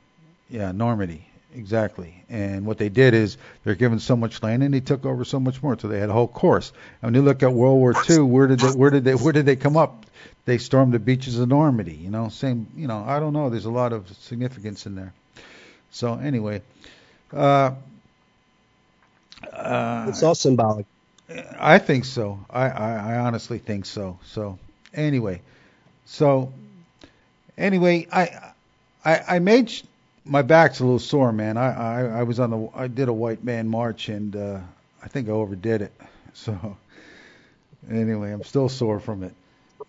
[0.51, 2.25] yeah, Normandy, exactly.
[2.29, 5.41] And what they did is they're given so much land and they took over so
[5.41, 6.73] much more, so they had a whole course.
[7.03, 9.33] And when you look at World War II, where did they, where did they, where
[9.33, 10.07] did they come up?
[10.45, 11.95] They stormed the beaches of Normandy.
[11.95, 12.67] You know, same.
[12.77, 13.51] You know, I don't know.
[13.51, 15.13] There's a lot of significance in there.
[15.91, 16.63] So anyway,
[17.33, 17.73] uh,
[19.53, 20.87] uh, It's all symbolic.
[21.59, 22.45] I think so.
[22.51, 24.19] I, I, I honestly think so.
[24.27, 24.59] So
[24.95, 25.41] anyway,
[26.07, 26.53] so
[27.57, 28.53] anyway, I
[29.05, 29.73] I, I made
[30.25, 31.57] my back's a little sore, man.
[31.57, 34.61] I, I I was on the I did a white man march and uh,
[35.03, 35.93] I think I overdid it.
[36.35, 36.79] So
[37.91, 39.35] anyway, I'm still sore from it.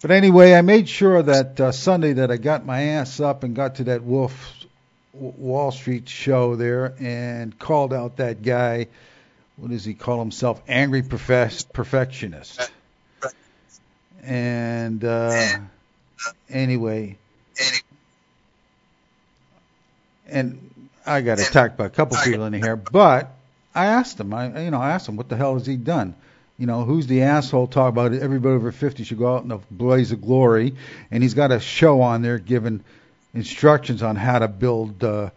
[0.02, 3.56] But anyway, I made sure that uh, Sunday that I got my ass up and
[3.56, 4.54] got to that Wolf
[5.14, 8.88] Wall Street show there and called out that guy.
[9.56, 10.62] What does he call himself?
[10.68, 12.70] Angry perfes- perfectionist.
[14.22, 15.60] And uh,
[16.50, 17.18] anyway,
[20.34, 23.32] and I got attacked by a couple people in here, but
[23.74, 24.34] I asked him.
[24.34, 26.16] I you know I asked him what the hell has he done?
[26.58, 27.68] You know who's the asshole?
[27.68, 28.22] Talk about it.
[28.22, 30.76] Everybody over 50 should go out in a blaze of glory,
[31.12, 32.84] and he's got a show on there giving
[33.34, 35.32] instructions on how to build uh,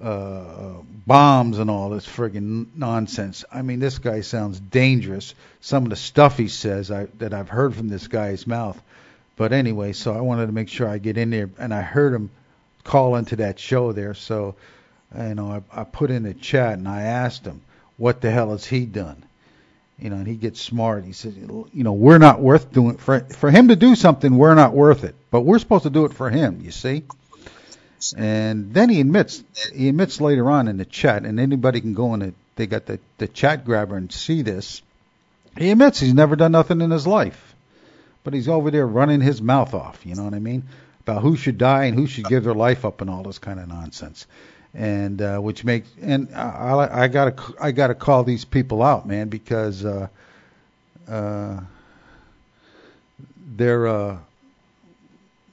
[0.00, 0.74] uh,
[1.06, 3.44] bombs and all this friggin' nonsense.
[3.52, 5.34] I mean, this guy sounds dangerous.
[5.60, 8.80] Some of the stuff he says I, that I've heard from this guy's mouth.
[9.36, 12.14] But anyway, so I wanted to make sure I get in there, and I heard
[12.14, 12.30] him
[12.84, 14.14] call into that show there.
[14.14, 14.54] So,
[15.16, 17.62] you know, I, I put in a chat and I asked him,
[17.96, 19.22] what the hell has he done?
[19.98, 21.04] You know, and he gets smart.
[21.04, 24.36] He says, you know, we're not worth doing for for him to do something.
[24.36, 26.60] We're not worth it, but we're supposed to do it for him.
[26.62, 27.04] You see.
[28.16, 32.14] And then he admits he admits later on in the chat, and anybody can go
[32.14, 32.34] in it.
[32.56, 34.82] They got the the chat grabber and see this.
[35.56, 37.54] He admits he's never done nothing in his life,
[38.24, 40.04] but he's over there running his mouth off.
[40.04, 40.64] You know what I mean?
[41.02, 43.58] About who should die and who should give their life up and all this kind
[43.58, 44.26] of nonsense.
[44.74, 49.06] And uh, which makes and I, I, I gotta I gotta call these people out,
[49.06, 50.08] man, because uh,
[51.08, 51.60] uh,
[53.56, 54.18] they're uh,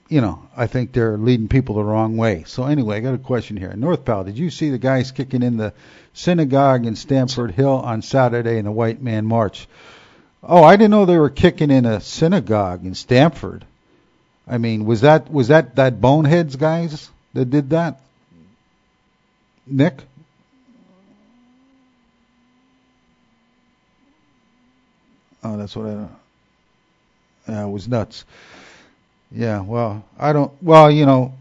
[0.10, 2.44] you know, I think they're leading people the wrong way.
[2.48, 3.72] So anyway, I got a question here.
[3.76, 5.74] North Pal, did you see the guys kicking in the
[6.14, 9.68] synagogue in Stamford Hill on Saturday in the White Man March?
[10.42, 13.66] Oh, I didn't know they were kicking in a synagogue in Stamford.
[14.50, 18.02] I mean, was that was that that boneheads guys that did that?
[19.68, 20.02] Nick?
[25.44, 26.08] Oh, that's what I.
[27.48, 28.26] Yeah, it was nuts.
[29.32, 30.52] Yeah, well, I don't.
[30.62, 31.34] Well, you know,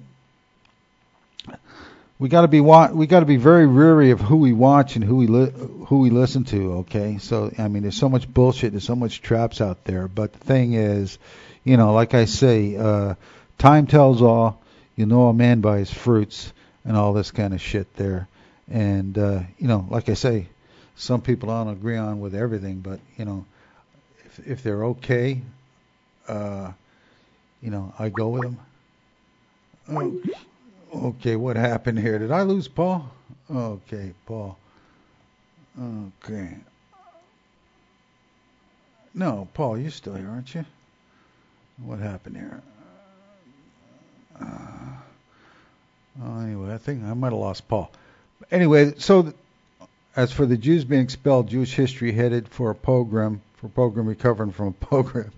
[2.19, 4.97] we got to be wa- we got to be very weary of who we watch
[4.97, 5.53] and who we li-
[5.87, 6.73] who we listen to.
[6.81, 10.09] Okay, so I mean, there's so much bullshit, there's so much traps out there.
[10.09, 11.19] But the thing is,
[11.65, 13.15] you know, like I say, uh,
[13.59, 14.61] time tells all.
[14.97, 16.53] You know a man by his fruits
[16.85, 18.27] and all this kind of shit there.
[18.69, 20.49] And uh, you know, like I say,
[20.97, 23.47] some people I don't agree on with everything, but you know,
[24.25, 25.41] if if they're okay,
[26.27, 26.73] uh,
[27.63, 28.59] you know, I go with them.
[29.91, 30.21] Oh,
[30.95, 32.19] okay, what happened here?
[32.19, 33.09] Did I lose Paul?
[33.51, 34.59] Okay, Paul.
[35.81, 36.57] Okay.
[39.15, 40.65] No, Paul, you're still here, aren't you?
[41.83, 42.61] What happened here?
[44.41, 44.45] Uh,
[46.43, 47.91] anyway, I think I might have lost Paul.
[48.51, 49.35] Anyway, so th-
[50.17, 54.51] as for the Jews being expelled, Jewish history headed for a pogrom, for pogrom recovering
[54.51, 55.31] from a pogrom.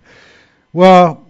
[0.73, 1.25] Well,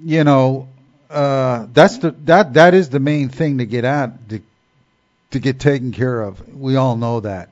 [0.00, 0.68] you know,
[1.10, 4.40] uh, that's the that that is the main thing to get at to
[5.30, 6.54] to get taken care of.
[6.54, 7.48] We all know that.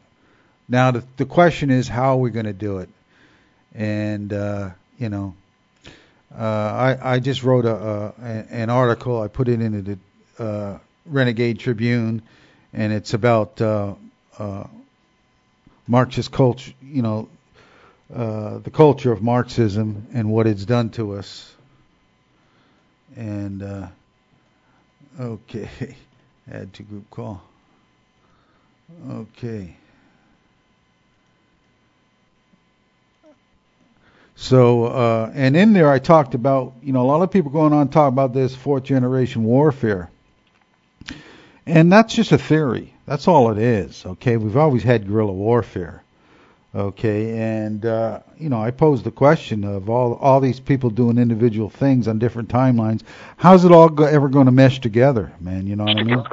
[0.69, 2.89] Now the the question is how are we going to do it?
[3.75, 5.35] And uh, you know,
[6.35, 9.21] uh, I I just wrote a, a an article.
[9.21, 12.23] I put it into the uh, Renegade Tribune,
[12.73, 13.95] and it's about uh,
[14.39, 14.65] uh,
[15.87, 16.73] Marxist culture.
[16.83, 17.29] You know,
[18.15, 21.53] uh, the culture of Marxism and what it's done to us.
[23.17, 23.89] And uh,
[25.19, 25.97] okay,
[26.51, 27.43] add to group call.
[29.11, 29.75] Okay.
[34.39, 37.73] So, uh, and in there I talked about, you know, a lot of people going
[37.73, 40.11] on talk about this fourth generation warfare.
[41.65, 42.95] And that's just a theory.
[43.07, 44.05] That's all it is.
[44.05, 44.37] Okay.
[44.37, 46.03] We've always had guerrilla warfare.
[46.75, 47.39] Okay.
[47.39, 51.71] And, uh, you know, I posed the question of all, all these people doing individual
[51.71, 53.03] things on different timelines.
[53.39, 55.67] How's it all go, ever going to mesh together, man?
[55.67, 56.25] You know what I mean?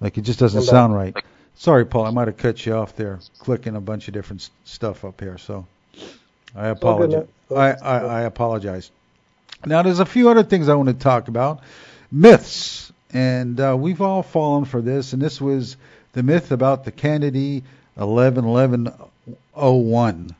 [0.00, 1.16] Like it just doesn't sound right.
[1.54, 2.04] Sorry, Paul.
[2.04, 5.38] I might have cut you off there, clicking a bunch of different stuff up here.
[5.38, 5.66] So
[6.56, 7.26] I apologize.
[7.50, 8.90] I, I, I apologize.
[9.64, 11.60] Now, there's a few other things I want to talk about.
[12.10, 12.90] Myths.
[13.12, 15.12] And uh, we've all fallen for this.
[15.12, 15.76] And this was
[16.12, 20.36] the myth about the Kennedy 111101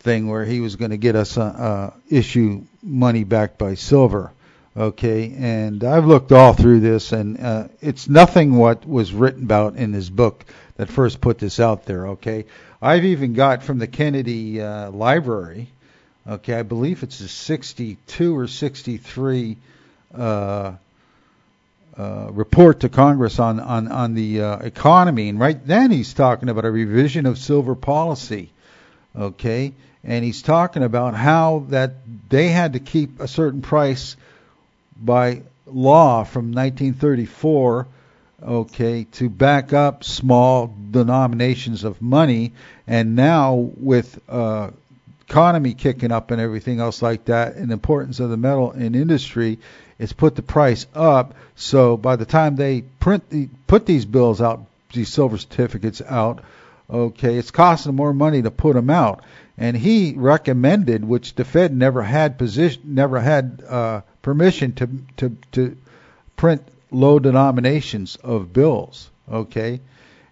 [0.00, 4.30] thing where he was going to get us uh, uh, issue money backed by silver.
[4.76, 9.76] Okay, and I've looked all through this, and uh, it's nothing what was written about
[9.76, 10.44] in this book
[10.76, 12.08] that first put this out there.
[12.08, 12.44] Okay,
[12.82, 15.68] I've even got from the Kennedy uh, Library.
[16.28, 19.56] Okay, I believe it's a 62 or 63
[20.14, 20.72] uh,
[21.96, 26.50] uh, report to Congress on on on the uh, economy, and right then he's talking
[26.50, 28.50] about a revision of silver policy.
[29.18, 29.72] Okay,
[30.04, 31.94] and he's talking about how that
[32.28, 34.16] they had to keep a certain price
[35.00, 37.86] by law from 1934
[38.42, 42.52] okay to back up small denominations of money.
[42.86, 44.70] And now with uh
[45.28, 48.94] economy kicking up and everything else like that and the importance of the metal in
[48.94, 49.58] industry
[49.98, 51.34] it's put the price up.
[51.56, 56.44] So by the time they print the put these bills out these silver certificates out
[56.88, 59.24] okay it's costing more money to put them out.
[59.58, 65.36] And he recommended which the fed never had position never had uh permission to to
[65.52, 65.76] to
[66.36, 66.60] print
[66.90, 69.80] low denominations of bills okay?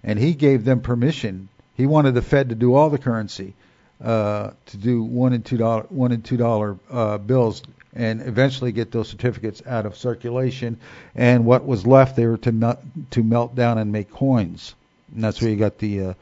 [0.03, 1.49] And he gave them permission.
[1.76, 3.55] He wanted the fed to do all the currency
[4.03, 7.62] uh to do one and two dollar one and two dollar uh bills
[7.95, 10.78] and eventually get those certificates out of circulation.
[11.14, 12.80] And what was left they were to melt,
[13.12, 14.74] to melt down and make coins.
[15.14, 16.14] And that's where you got the uh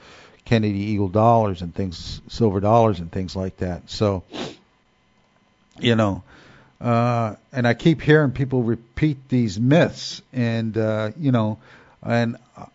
[0.44, 3.88] Kennedy Eagle dollars and things silver dollars and things like that.
[3.90, 4.24] So
[5.80, 6.41] you know uh,
[6.82, 11.58] and I keep hearing people repeat these myths, and uh, you know,
[12.02, 12.66] and uh,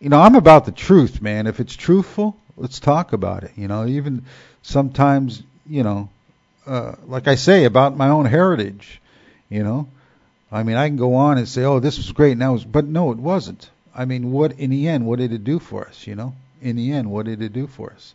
[0.00, 1.46] you know, I'm about the truth, man.
[1.46, 3.52] If it's truthful, let's talk about it.
[3.56, 4.24] You know, even
[4.62, 6.08] sometimes, you know,
[6.66, 9.00] uh, like I say about my own heritage,
[9.48, 9.88] you know,
[10.50, 13.10] I mean, I can go on and say, oh, this was great, now, but no,
[13.10, 13.70] it wasn't.
[13.94, 16.06] I mean, what in the end, what did it do for us?
[16.06, 18.14] You know, in the end, what did it do for us?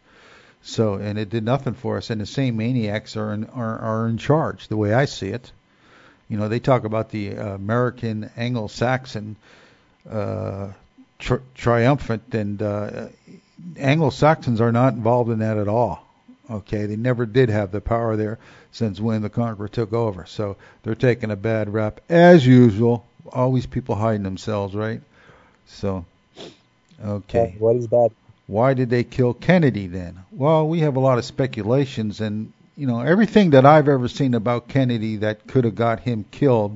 [0.63, 2.09] So, and it did nothing for us.
[2.09, 5.51] And the same maniacs are in, are are in charge, the way I see it.
[6.29, 9.35] You know, they talk about the uh, American Anglo-Saxon
[10.09, 10.69] uh,
[11.19, 13.07] tri- triumphant, and uh,
[13.77, 16.07] Anglo-Saxons are not involved in that at all.
[16.49, 18.39] Okay, they never did have the power there
[18.71, 20.25] since when the conqueror took over.
[20.25, 23.05] So they're taking a bad rap as usual.
[23.31, 25.01] Always people hiding themselves, right?
[25.67, 26.05] So,
[27.03, 27.55] okay.
[27.59, 28.11] What is bad?
[28.51, 30.25] Why did they kill Kennedy then?
[30.29, 34.33] Well, we have a lot of speculations, and you know everything that I've ever seen
[34.33, 36.75] about Kennedy that could have got him killed.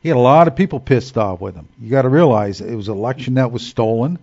[0.00, 1.66] He had a lot of people pissed off with him.
[1.80, 4.20] You got to realize it was an election that was stolen.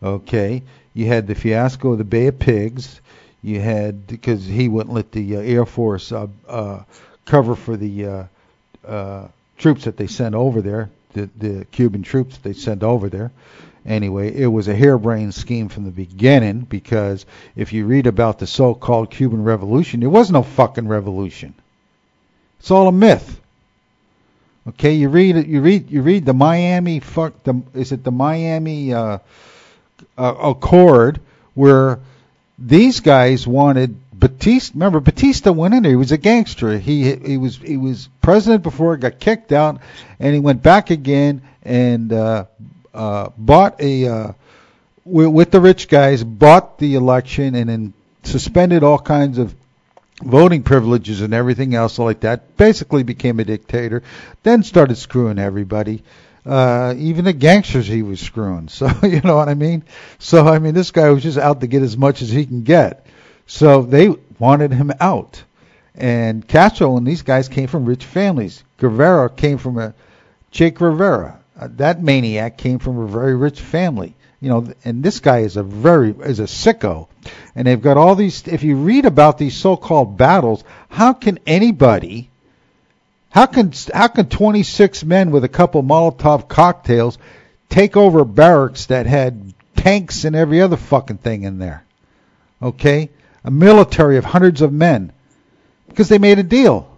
[0.00, 0.62] Okay,
[0.94, 3.00] you had the fiasco of the Bay of Pigs.
[3.42, 6.84] You had because he wouldn't let the uh, Air Force uh, uh,
[7.24, 8.24] cover for the uh,
[8.86, 13.32] uh, troops that they sent over there, the, the Cuban troops they sent over there.
[13.86, 17.24] Anyway, it was a harebrained scheme from the beginning because
[17.54, 21.54] if you read about the so-called Cuban Revolution, there was no fucking revolution.
[22.58, 23.40] It's all a myth.
[24.70, 25.46] Okay, you read it.
[25.46, 25.90] You read.
[25.92, 26.98] You read the Miami.
[26.98, 27.44] Fuck.
[27.44, 29.18] The is it the Miami uh,
[30.18, 31.20] uh, Accord
[31.54, 32.00] where
[32.58, 34.74] these guys wanted Batista.
[34.74, 35.92] Remember, Batista went in there.
[35.92, 36.76] He was a gangster.
[36.78, 39.80] He he was he was president before he got kicked out,
[40.18, 42.46] and he went back again and uh,
[42.96, 44.32] uh, bought a uh,
[45.04, 47.92] with, with the rich guys, bought the election, and then
[48.24, 49.54] suspended all kinds of
[50.22, 52.56] voting privileges and everything else like that.
[52.56, 54.02] Basically became a dictator.
[54.42, 56.02] Then started screwing everybody.
[56.44, 58.68] Uh, even the gangsters he was screwing.
[58.68, 59.84] So you know what I mean.
[60.18, 62.62] So I mean this guy was just out to get as much as he can
[62.62, 63.06] get.
[63.46, 65.42] So they wanted him out.
[65.94, 68.62] And Castro and these guys came from rich families.
[68.78, 69.94] Guevara came from a
[70.50, 71.38] Che Guevara.
[71.58, 74.14] Uh, that maniac came from a very rich family.
[74.40, 77.08] You know, and this guy is a very is a sicko.
[77.54, 78.46] And they've got all these.
[78.46, 82.30] If you read about these so-called battles, how can anybody
[83.36, 87.18] how can how can 26 men with a couple Molotov cocktails
[87.68, 91.84] take over barracks that had tanks and every other fucking thing in there?
[92.62, 93.10] Okay,
[93.44, 95.12] a military of hundreds of men
[95.86, 96.88] because they made a deal.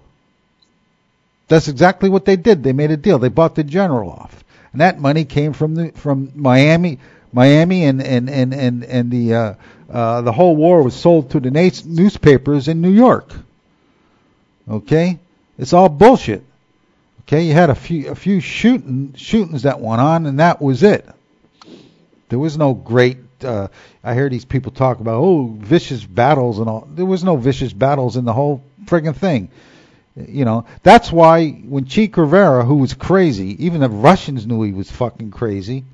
[1.49, 2.63] That's exactly what they did.
[2.63, 3.19] They made a deal.
[3.19, 6.99] They bought the general off, and that money came from the from Miami,
[7.33, 9.55] Miami, and and and and and the uh,
[9.91, 13.33] uh, the whole war was sold to the newspapers in New York.
[14.69, 15.19] Okay,
[15.59, 16.45] it's all bullshit.
[17.23, 20.83] Okay, you had a few a few shooting shootings that went on, and that was
[20.83, 21.07] it.
[22.29, 23.19] There was no great.
[23.43, 23.69] Uh,
[24.03, 26.89] I hear these people talk about oh vicious battles and all.
[26.91, 29.51] There was no vicious battles in the whole friggin' thing.
[30.27, 34.73] You know that's why when Che Guevara, who was crazy, even the Russians knew he
[34.73, 35.85] was fucking crazy.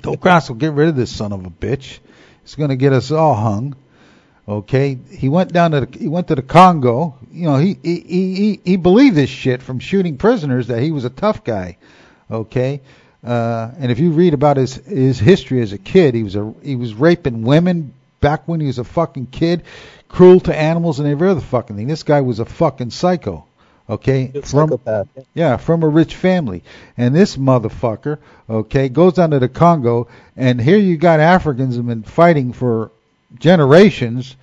[0.00, 1.98] Don't Castro get rid of this son of a bitch.
[2.42, 3.76] It's going to get us all hung.
[4.48, 7.18] Okay, he went down to the, he went to the Congo.
[7.30, 11.04] You know, he, he he he believed this shit from shooting prisoners that he was
[11.04, 11.76] a tough guy.
[12.30, 12.80] Okay,
[13.22, 16.54] uh, and if you read about his his history as a kid, he was a
[16.62, 19.62] he was raping women back when he was a fucking kid,
[20.08, 21.86] cruel to animals and every other fucking thing.
[21.86, 23.44] This guy was a fucking psycho.
[23.90, 25.08] Okay, from psychopath.
[25.32, 26.62] yeah, from a rich family,
[26.98, 28.18] and this motherfucker,
[28.50, 32.90] okay, goes down to the Congo, and here you got Africans have been fighting for
[33.38, 34.36] generations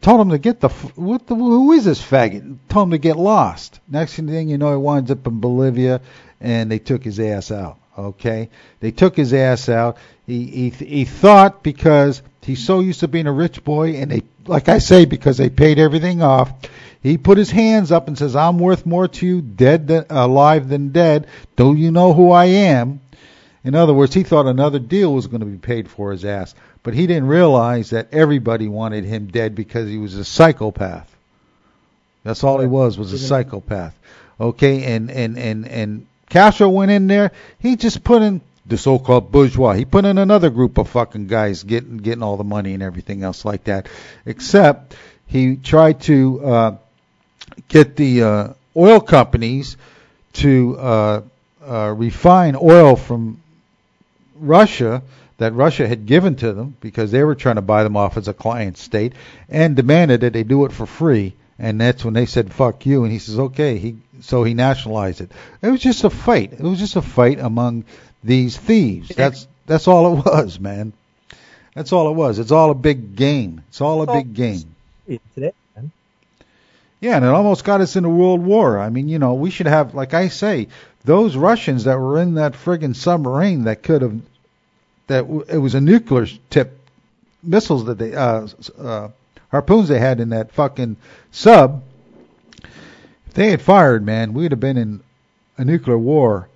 [0.00, 2.58] told him to get the what the who is this faggot?
[2.68, 3.80] Told him to get lost.
[3.88, 6.00] Next thing you know, he winds up in Bolivia,
[6.40, 7.78] and they took his ass out.
[7.98, 8.48] Okay,
[8.80, 9.98] they took his ass out.
[10.30, 14.22] He he he thought because he's so used to being a rich boy, and they
[14.46, 16.52] like I say because they paid everything off.
[17.02, 20.68] He put his hands up and says, "I'm worth more to you dead than alive
[20.68, 21.26] than dead.
[21.56, 23.00] Don't you know who I am?"
[23.64, 26.54] In other words, he thought another deal was going to be paid for his ass.
[26.84, 31.12] But he didn't realize that everybody wanted him dead because he was a psychopath.
[32.22, 33.98] That's all he was was a psychopath.
[34.40, 37.32] Okay, and and and and Castro went in there.
[37.58, 38.40] He just put in
[38.70, 39.74] the so-called bourgeois.
[39.74, 43.22] He put in another group of fucking guys getting getting all the money and everything
[43.22, 43.88] else like that.
[44.24, 44.96] Except
[45.26, 46.76] he tried to uh,
[47.68, 49.76] get the uh, oil companies
[50.34, 51.20] to uh,
[51.66, 53.40] uh, refine oil from
[54.36, 55.02] Russia
[55.38, 58.28] that Russia had given to them because they were trying to buy them off as
[58.28, 59.14] a client state
[59.48, 61.34] and demanded that they do it for free.
[61.58, 65.20] And that's when they said "fuck you," and he says, "Okay." He so he nationalized
[65.20, 65.32] it.
[65.62, 66.52] It was just a fight.
[66.52, 67.84] It was just a fight among
[68.22, 69.08] these thieves.
[69.08, 70.92] That's that's all it was, man.
[71.74, 72.38] That's all it was.
[72.38, 73.62] It's all a big game.
[73.68, 74.74] It's all a big game.
[75.34, 75.52] Today,
[77.00, 78.78] yeah, and it almost got us into World War.
[78.78, 80.68] I mean, you know, we should have, like I say,
[81.04, 84.20] those Russians that were in that friggin' submarine that could have
[85.06, 86.78] that w- it was a nuclear tip
[87.42, 88.46] missiles that they uh,
[88.78, 89.08] uh,
[89.50, 90.96] harpoons they had in that fucking
[91.30, 91.82] sub.
[92.62, 95.00] If they had fired, man, we'd have been in
[95.56, 96.48] a nuclear war.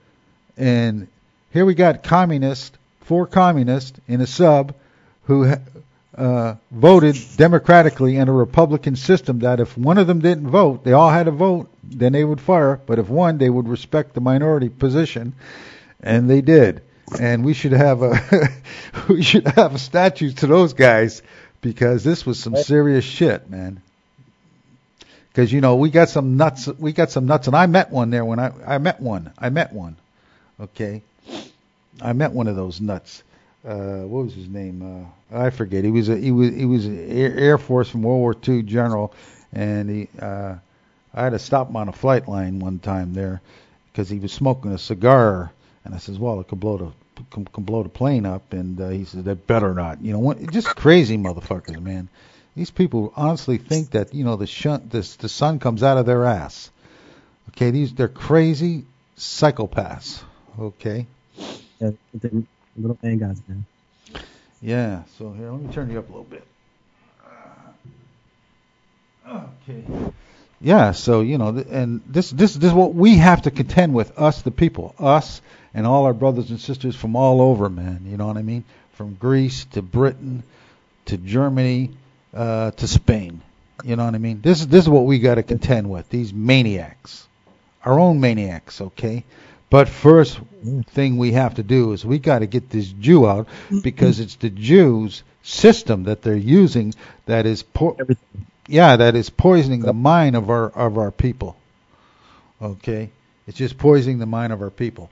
[0.57, 1.09] And
[1.55, 4.75] here we got communists, four communists in a sub
[5.23, 5.55] who
[6.17, 10.93] uh, voted democratically in a Republican system that if one of them didn't vote, they
[10.93, 12.81] all had to vote, then they would fire.
[12.85, 15.33] But if one, they would respect the minority position,
[16.03, 16.83] and they did.
[17.21, 18.19] And we should have a
[19.09, 21.23] we should have a statue to those guys
[21.61, 23.81] because this was some serious shit, man.
[25.29, 28.11] Because you know we got some nuts, we got some nuts, and I met one
[28.11, 29.95] there when I I met one, I met one,
[30.59, 31.03] okay,
[32.01, 33.23] I met one of those nuts
[33.67, 35.09] uh, what was his name?
[35.33, 35.85] Uh, I forget.
[35.85, 39.15] He was a he was he was an Air, Force from World War II general,
[39.53, 40.57] and he uh,
[41.15, 43.41] I had to stop him on a flight line one time there
[43.91, 45.51] because he was smoking a cigar,
[45.85, 48.79] and I says, well, it could blow the can, can blow the plane up, and
[48.81, 50.03] uh, he says that better not.
[50.03, 52.09] You know, what, just crazy motherfuckers, man.
[52.55, 56.05] These people honestly think that you know the shunt this the sun comes out of
[56.05, 56.71] their ass.
[57.51, 58.85] Okay, these they're crazy
[59.17, 60.23] psychopaths.
[60.59, 61.07] Okay.
[61.81, 61.91] Yeah,
[62.77, 63.65] little man gods, man.
[64.61, 65.03] Yeah.
[65.19, 66.47] So here, let me turn you up a little bit.
[69.29, 69.85] Okay.
[70.61, 70.93] Yeah.
[70.93, 74.43] So you know, and this this this is what we have to contend with us,
[74.43, 75.43] the people, us,
[75.75, 78.07] and all our brothers and sisters from all over, man.
[78.07, 78.65] You know what I mean?
[78.93, 80.43] From Greece to Britain
[81.07, 81.91] to Germany
[82.33, 83.43] uh, to Spain.
[83.83, 84.41] You know what I mean?
[84.41, 86.09] This is this is what we got to contend with.
[86.09, 87.27] These maniacs,
[87.85, 88.81] our own maniacs.
[88.81, 89.25] Okay.
[89.71, 90.39] But first
[90.91, 93.49] thing we have to do is we got to get this Jew out
[93.83, 96.95] because it's the Jews system that they're using
[97.27, 97.99] that is po-
[98.67, 101.57] yeah that is poisoning the mind of our of our people.
[102.63, 103.11] Okay,
[103.47, 105.11] it's just poisoning the mind of our people.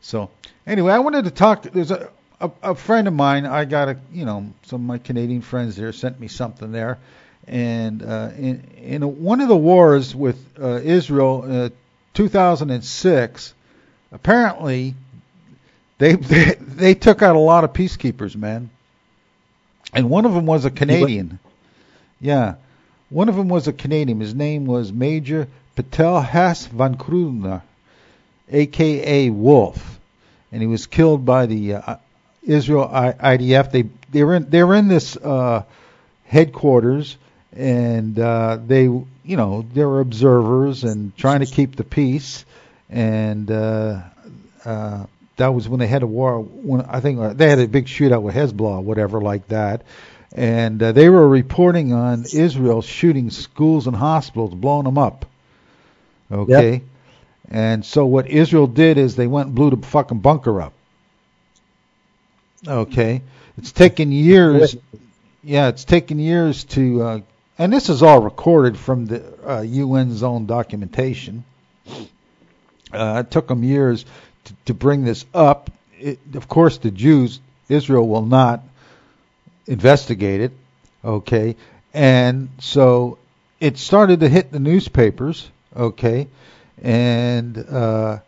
[0.00, 0.30] So
[0.66, 1.62] anyway, I wanted to talk.
[1.62, 2.10] There's a
[2.42, 3.46] a, a friend of mine.
[3.46, 6.98] I got a you know some of my Canadian friends there sent me something there,
[7.46, 11.68] and uh, in in a, one of the wars with uh, Israel, uh,
[12.14, 13.54] 2006
[14.12, 14.94] apparently
[15.98, 18.70] they, they they took out a lot of peacekeepers, man.
[19.92, 21.38] And one of them was a Canadian.
[22.20, 22.54] Yeah,
[23.10, 24.20] one of them was a Canadian.
[24.20, 27.62] His name was Major Paeta Hess-von Kruedener,
[28.50, 30.00] aka Wolf,
[30.50, 31.96] and he was killed by the uh,
[32.42, 33.70] Israel IDF.
[33.70, 35.64] They they were in, they were in this uh,
[36.24, 37.16] headquarters,
[37.54, 42.44] and uh, they you know they were observers and trying to keep the peace
[42.92, 44.02] and uh,
[44.64, 46.40] uh, that was when they had a war.
[46.40, 49.82] When I think uh, they had a big shootout with Hezbollah, or whatever like that,
[50.32, 55.26] and uh, they were reporting on Israel shooting schools and hospitals, blowing them up.
[56.30, 56.82] Okay, yep.
[57.50, 60.74] and so what Israel did is they went and blew the fucking bunker up.
[62.68, 63.22] Okay,
[63.56, 64.76] it's taken years.
[65.42, 67.20] Yeah, it's taken years to, uh,
[67.58, 71.42] and this is all recorded from the uh, UN's own documentation.
[72.92, 74.04] Uh, it took them years
[74.44, 75.70] to, to bring this up.
[75.98, 78.62] It, of course, the Jews, Israel will not
[79.66, 80.52] investigate it.
[81.04, 81.56] Okay,
[81.92, 83.18] and so
[83.60, 85.48] it started to hit the newspapers.
[85.76, 86.28] Okay,
[86.82, 88.18] and uh,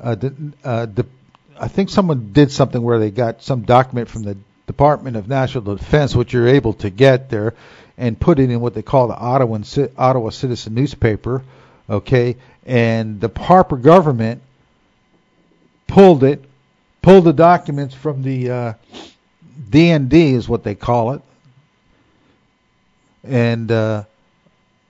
[0.00, 1.06] uh, the, uh, the
[1.58, 5.76] I think someone did something where they got some document from the Department of National
[5.76, 7.54] Defense, which you're able to get there,
[7.96, 9.60] and put it in what they call the Ottawa
[9.96, 11.42] Ottawa Citizen newspaper.
[11.88, 14.40] Okay, and the Harper government
[15.86, 16.42] pulled it,
[17.02, 18.72] pulled the documents from the uh,
[19.70, 21.22] DND is what they call it,
[23.22, 24.04] and uh,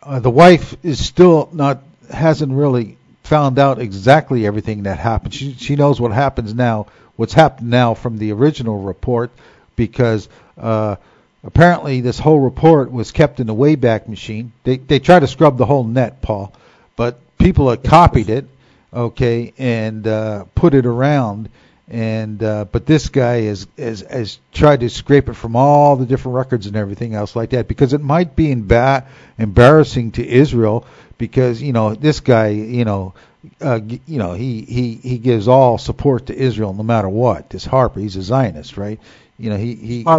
[0.02, 1.82] uh, the wife is still not
[2.12, 5.34] hasn't really found out exactly everything that happened.
[5.34, 6.86] She she knows what happens now,
[7.16, 9.30] what's happened now from the original report,
[9.76, 10.28] because
[10.58, 10.96] uh,
[11.42, 14.52] apparently this whole report was kept in the Wayback Machine.
[14.62, 16.52] They they try to scrub the whole net, Paul,
[16.96, 18.46] but people have copied it,
[18.92, 21.48] okay, and uh, put it around.
[21.88, 26.06] And uh, but this guy has, has has tried to scrape it from all the
[26.06, 29.06] different records and everything else like that because it might be emba-
[29.38, 30.86] embarrassing to Israel
[31.18, 33.14] because you know this guy you know
[33.60, 37.50] uh, you know he he he gives all support to Israel no matter what.
[37.50, 39.00] This Harper, he's a Zionist, right?
[39.38, 40.10] You know he he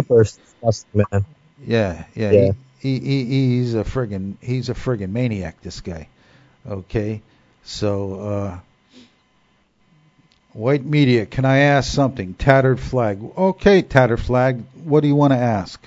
[0.62, 1.24] Harper's man.
[1.58, 2.52] Yeah, yeah, yeah.
[2.80, 5.60] He, he, he he's a friggin' he's a friggin' maniac.
[5.62, 6.08] This guy.
[6.68, 7.22] Okay,
[7.64, 8.58] so uh,
[10.52, 12.34] white media, can I ask something?
[12.34, 13.20] Tattered flag.
[13.36, 14.64] Okay, tattered flag.
[14.82, 15.84] What do you want to ask?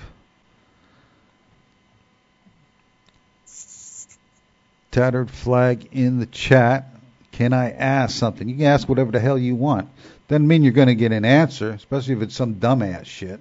[4.90, 6.86] Tattered flag in the chat.
[7.32, 8.48] Can I ask something?
[8.48, 9.88] You can ask whatever the hell you want.
[10.28, 13.40] Doesn't mean you're going to get an answer, especially if it's some dumbass shit.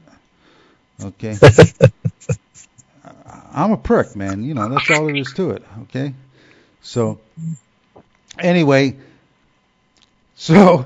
[1.01, 1.37] Okay.
[3.53, 4.43] I'm a prick, man.
[4.43, 5.63] You know, that's all there is to it.
[5.83, 6.13] Okay.
[6.81, 7.19] So,
[8.39, 8.95] anyway,
[10.35, 10.85] so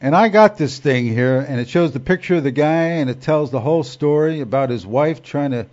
[0.00, 3.08] and I got this thing here, and it shows the picture of the guy, and
[3.08, 5.66] it tells the whole story about his wife trying to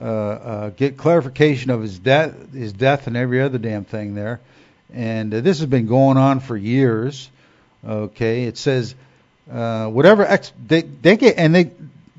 [0.00, 4.40] uh, uh, get clarification of his death, his death, and every other damn thing there.
[4.92, 7.30] And uh, this has been going on for years.
[7.86, 8.96] Okay, it says
[9.50, 11.70] uh, whatever ex- they they get, and they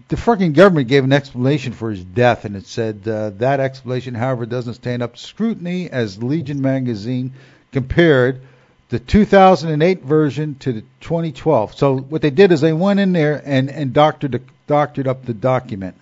[0.09, 4.15] the fucking government gave an explanation for his death, and it said uh, that explanation,
[4.15, 7.33] however, doesn't stand up to scrutiny, as Legion magazine
[7.71, 8.41] compared
[8.89, 11.75] the 2008 version to the 2012.
[11.77, 15.33] So what they did is they went in there and and doctored doctored up the
[15.35, 15.95] document.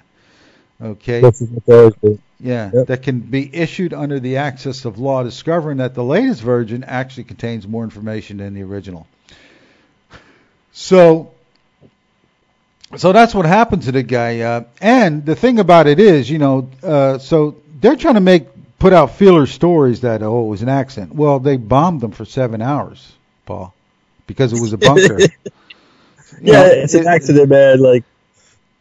[0.82, 1.22] Okay.
[1.22, 2.20] This is what they always do.
[2.40, 2.88] Yeah, Yep.
[2.88, 7.24] that can be issued under the access of law, discovering that the latest version actually
[7.24, 9.08] contains more information than the original.
[10.72, 11.32] So,
[12.96, 14.40] so that's what happened to the guy.
[14.42, 18.48] Uh, and the thing about it is, you know, uh, so they're trying to make
[18.80, 21.14] put out feeler stories that oh it was an accident.
[21.14, 23.12] Well, they bombed them for seven hours,
[23.46, 23.74] Paul,
[24.28, 25.20] because it was a bunker.
[26.42, 27.80] Yeah, know, it's an accident, man.
[27.80, 28.04] Like,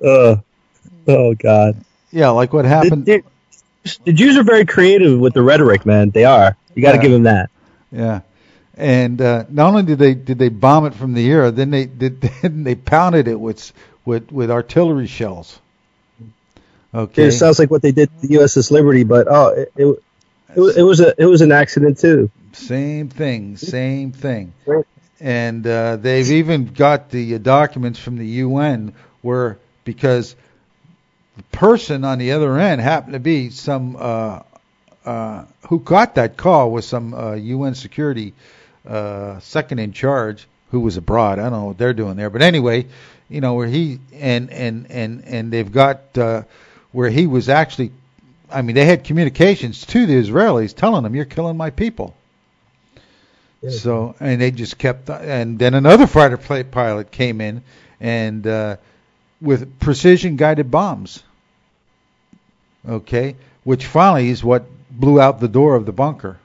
[0.05, 0.37] uh,
[1.09, 1.77] oh god.
[2.11, 3.07] Yeah, like what The, happened.
[3.07, 3.23] the-
[4.05, 6.11] the Jews are very creative with the rhetoric, man.
[6.11, 6.57] They are.
[6.75, 7.03] You got to Yeah.
[7.03, 7.51] give them that.
[7.93, 8.21] Yeah,
[8.77, 11.87] and uh, not only did they did they bomb it from the air, then they
[11.87, 13.73] did then they pounded it with
[14.07, 15.59] with with artillery shells.
[16.95, 17.25] Okay.
[17.25, 20.03] It sounds like what they did to the USS Liberty, but oh, it, it,
[20.57, 22.31] it, was- it was a it was an accident too.
[22.53, 24.55] Same thing, same thing.
[25.21, 30.35] And uh, they've even got the uh, documents from the UN where because
[31.37, 34.41] the person on the other end happened to be some uh,
[35.05, 38.33] uh, who got that call was some uh, UN security
[38.89, 41.39] uh, second in charge who was abroad.
[41.39, 42.87] I don't know what they're doing there, but anyway,
[43.29, 46.43] you know where he and and and and they've got uh,
[46.93, 47.93] where he was actually.
[48.51, 52.15] I mean, they had communications to the Israelis telling them, "You're killing my people."
[53.63, 53.71] Yeah.
[53.71, 57.63] So and they just kept, and then another fighter pilot came in
[58.01, 58.77] and uh,
[59.41, 61.23] with precision guided bombs.
[62.89, 66.39] Okay, which finally is what blew out the door of the bunker.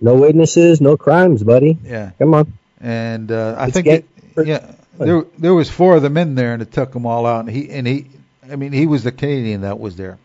[0.00, 1.76] No witnesses, no crimes, buddy.
[1.84, 2.52] Yeah, Come on.
[2.80, 4.04] and uh, I It's think it,
[4.44, 7.40] yeah, there there was four of them in there, and it took them all out.
[7.40, 8.06] And he and he,
[8.50, 10.18] I mean, he was the Canadian that was there.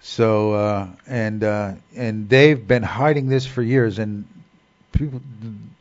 [0.00, 4.26] So uh, and uh, and they've been hiding this for years, and
[4.92, 5.20] people,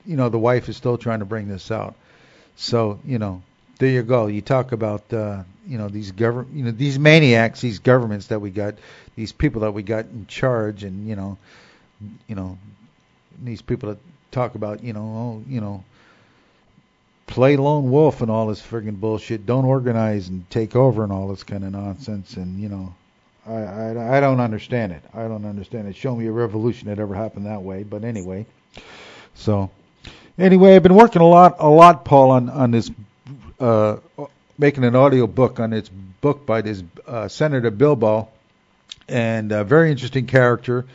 [0.05, 1.95] you know, the wife is still trying to bring this out.
[2.55, 3.41] So you know,
[3.79, 4.27] there you go.
[4.27, 8.39] You talk about uh, you know these govern, you know these maniacs, these governments that
[8.39, 8.75] we got,
[9.15, 11.37] these people that we got in charge, and you know,
[12.27, 12.57] you know,
[13.41, 13.97] these people that
[14.31, 15.83] talk about you know, oh, you know,
[17.31, 19.45] play lone wolf and all this friggin' bullshit.
[19.45, 22.35] Don't organize and take over and all this kind of nonsense.
[22.35, 22.93] And you know,
[23.47, 25.01] I, I I don't understand it.
[25.13, 25.95] I don't understand it.
[25.95, 27.83] Show me a revolution that ever happened that way.
[27.83, 28.45] But anyway,
[29.33, 29.71] so
[30.37, 32.91] anyway, I've been working a lot, a lot, Paul, on on this,
[33.59, 33.97] uh,
[34.57, 38.27] making an audio book on this book by this uh, Senator Bilbo,
[39.07, 40.85] and a very interesting character.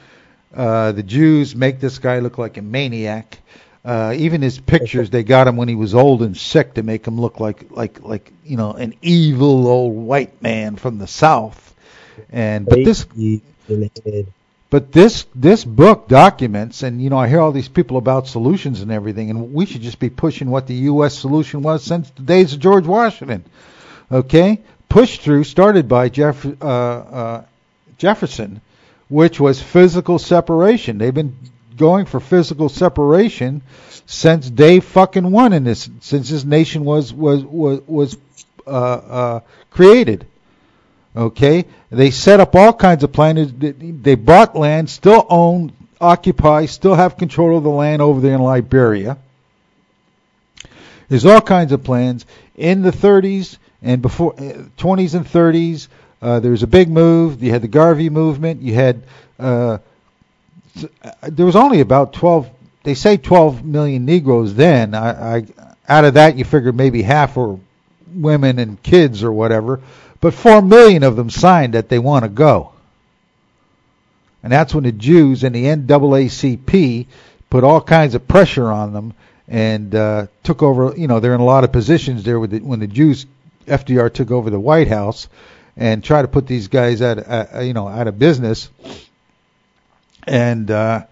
[0.54, 3.38] Uh, the Jews make this guy look like a maniac.
[3.86, 7.06] Uh, even his pictures, they got him when he was old and sick to make
[7.06, 11.72] him look like like like you know an evil old white man from the south.
[12.30, 13.06] And but this
[14.70, 18.80] but this this book documents, and you know, I hear all these people about solutions
[18.80, 21.16] and everything, and we should just be pushing what the U.S.
[21.16, 23.44] solution was since the days of George Washington.
[24.10, 24.58] Okay,
[24.88, 27.44] pushed through, started by Jeff, uh, uh,
[27.98, 28.60] Jefferson,
[29.08, 30.98] which was physical separation.
[30.98, 31.36] They've been
[31.76, 33.62] going for physical separation
[34.06, 38.16] since day fucking one in this, since this nation was was was was
[38.66, 40.26] uh, uh, created.
[41.16, 43.52] Okay, they set up all kinds of plans.
[43.52, 48.40] They- bought land, still own, occupy, still have control of the land over there in
[48.42, 49.16] Liberia.
[51.08, 55.88] There's all kinds of plans in the 30s and before uh, 20s and 30s.
[56.20, 57.42] Uh, there was a big move.
[57.42, 58.60] You had the Garvey movement.
[58.60, 59.02] You had
[59.38, 59.78] uh, uh,
[61.22, 62.50] there was only about 12.
[62.82, 64.94] They say 12 million Negroes then.
[64.94, 65.46] I, I
[65.88, 67.58] out of that you figured maybe half were
[68.14, 69.80] women and kids or whatever.
[70.20, 72.72] But four million of them signed that they want to go.
[74.42, 77.06] And that's when the Jews and the NAACP
[77.50, 79.14] put all kinds of pressure on them
[79.48, 80.94] and uh, took over.
[80.96, 83.26] You know, they're in a lot of positions there with the, when the Jews,
[83.66, 85.28] FDR took over the White House
[85.76, 88.70] and tried to put these guys out, uh, you know, out of business.
[90.26, 91.04] And uh,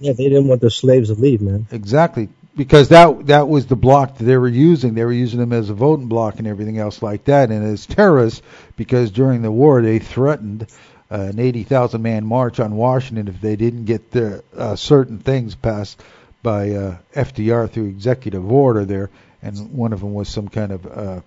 [0.00, 1.66] Yeah, they didn't want their slaves to leave, man.
[1.70, 4.94] Exactly, because that that was the block that they were using.
[4.94, 7.86] They were using them as a voting block and everything else like that, and as
[7.86, 8.42] terrorists,
[8.76, 10.66] because during the war they threatened
[11.10, 15.54] uh, an 80,000 man march on Washington if they didn't get the uh, certain things
[15.54, 16.00] passed
[16.42, 19.10] by uh, FDR through executive order there,
[19.42, 21.20] and one of them was some kind of uh,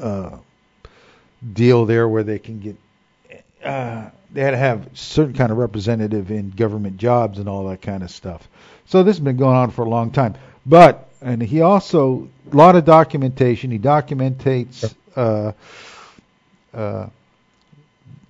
[0.00, 0.38] uh,
[1.52, 2.76] deal there where they can get.
[3.62, 7.82] Uh, they had to have certain kind of representative in government jobs and all that
[7.82, 8.48] kind of stuff.
[8.86, 10.34] So this has been going on for a long time.
[10.64, 13.70] But and he also a lot of documentation.
[13.70, 14.94] He documentates.
[15.14, 15.52] Uh,
[16.74, 17.06] uh,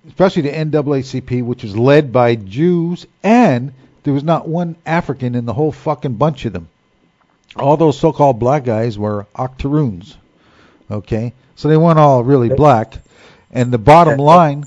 [0.07, 3.73] especially the NAACP, which was led by Jews, and
[4.03, 6.67] there was not one African in the whole fucking bunch of them.
[7.55, 10.17] All those so-called black guys were octoroons.
[10.91, 12.97] Okay, so they weren't all really black.
[13.51, 14.65] And the bottom line,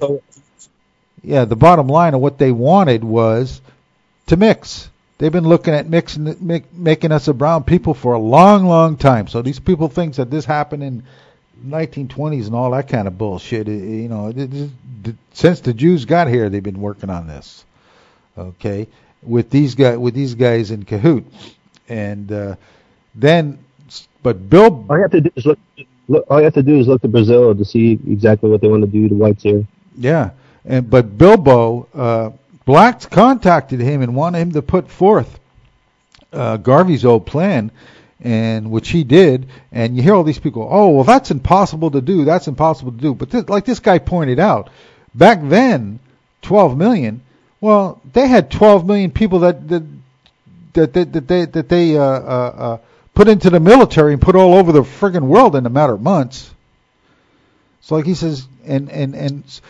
[1.27, 3.61] yeah, the bottom line of what they wanted was
[4.29, 4.89] to mix.
[5.19, 8.97] They've been looking at mixing, make, making us a brown people for a long, long
[8.97, 9.27] time.
[9.27, 11.03] So these people think that this happened in
[11.67, 13.67] 1920s and all that kind of bullshit.
[13.67, 14.71] You know, it, it,
[15.05, 17.65] it, since the Jews got here, they've been working on this.
[18.39, 18.87] Okay,
[19.23, 21.25] with these guys, with these guys in cahoot,
[21.89, 22.57] and uh,
[23.15, 23.59] then,
[24.23, 24.85] but Bill.
[24.89, 25.59] All you have to do is look,
[26.07, 26.31] look.
[26.31, 28.83] All you have to do is look to Brazil to see exactly what they want
[28.83, 29.67] to do to whites here.
[29.97, 30.31] Yeah,
[30.67, 32.31] and but Bilbo, uh,
[32.65, 35.39] blacks contacted him and wanted him to put forth
[36.33, 37.71] uh, Garvey's old plan
[38.21, 42.01] and which he did, and you hear all these people, oh, well, that's impossible to
[42.01, 43.15] do, that's impossible to do.
[43.15, 44.71] But th- like this guy pointed out,
[45.15, 46.01] back then,
[46.43, 47.21] 12 million,
[47.61, 49.83] well, they had 12 million people that that
[50.73, 52.79] that, that, that they that they uh, uh, uh,
[53.15, 56.03] put into the military and put all over the friggin' world in a matter of
[56.03, 56.51] months.
[57.83, 59.61] So like he says, and and and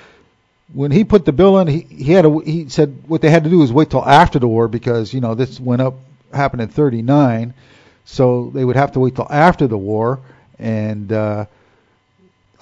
[0.72, 3.44] when he put the bill in, he he had a, he said what they had
[3.44, 5.94] to do is wait till after the war because you know this went up
[6.32, 7.54] happened in 39
[8.06, 10.20] so they would have to wait till after the war,
[10.58, 11.46] and uh,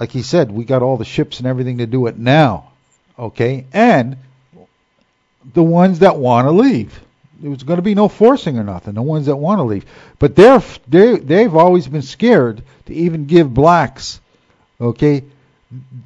[0.01, 2.73] like he said, we got all the ships and everything to do it now.
[3.17, 4.17] Okay, and
[5.53, 6.99] the ones that want to leave.
[7.41, 8.95] There was going to be no forcing or nothing.
[8.95, 9.85] The ones that want to leave,
[10.19, 14.21] but they're they they've always been scared to even give blacks,
[14.81, 15.25] okay,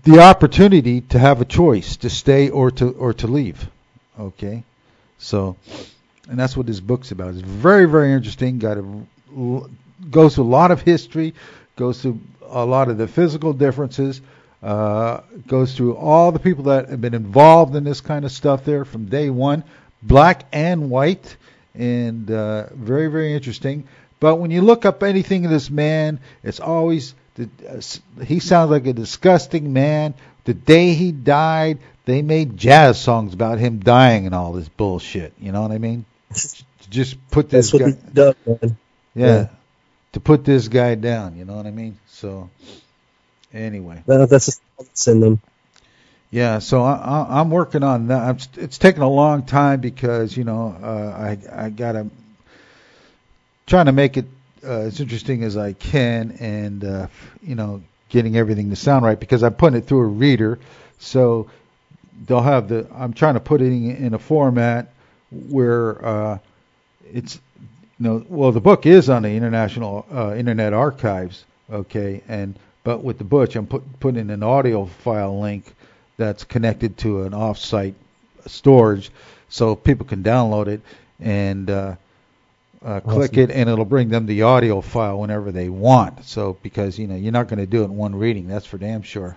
[0.04, 3.68] the opportunity to have a choice to stay or to or to leave.
[4.18, 4.64] Okay,
[5.18, 5.56] so
[6.28, 7.34] and that's what this book's about.
[7.34, 8.58] It's very very interesting.
[8.58, 9.62] Got a
[10.10, 11.34] goes through a lot of history,
[11.76, 14.20] goes through a lot of the physical differences,
[14.62, 18.64] uh, goes through all the people that have been involved in this kind of stuff
[18.64, 19.64] there from day one,
[20.02, 21.36] black and white,
[21.74, 23.86] and uh, very, very interesting.
[24.20, 28.70] But when you look up anything of this man, it's always the, uh, he sounds
[28.70, 30.14] like a disgusting man.
[30.44, 35.32] The day he died, they made jazz songs about him dying and all this bullshit.
[35.40, 36.04] You know what I mean?
[36.90, 37.96] Just put this guy.
[38.14, 38.34] Man.
[39.14, 39.48] Yeah, Yeah.
[40.12, 41.98] To put this guy down, you know what I mean?
[42.06, 42.50] So,
[43.52, 45.40] anyway, That, that's just in them.
[46.30, 46.58] yeah.
[46.60, 48.22] So I, I, I'm working on that.
[48.22, 50.86] I'm, it's taken a long time because you know uh,
[51.46, 52.08] I I gotta
[53.66, 54.24] trying to make it
[54.64, 57.06] uh, as interesting as I can, and uh,
[57.42, 60.58] you know getting everything to sound right because I'm putting it through a reader,
[60.98, 61.50] so
[62.26, 62.86] they'll have the.
[62.94, 64.88] I'm trying to put it in, in a format
[65.30, 66.38] where uh,
[67.12, 67.38] it's
[67.98, 73.18] know, well, the book is on the International uh, Internet Archives, okay, and but with
[73.18, 75.74] the Butch, I'm put, putting an audio file link
[76.16, 77.94] that's connected to an off-site
[78.46, 79.10] storage,
[79.48, 80.80] so people can download it
[81.20, 81.96] and uh,
[82.84, 83.38] uh, click Awesome.
[83.38, 86.24] it, and it'll bring them the audio file whenever they want.
[86.24, 88.78] So because you know you're not going to do it in one reading, that's for
[88.78, 89.36] damn sure.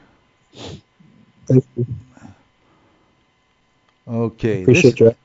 [1.48, 1.88] Thank you.
[4.08, 5.16] Okay, Appreciate this, your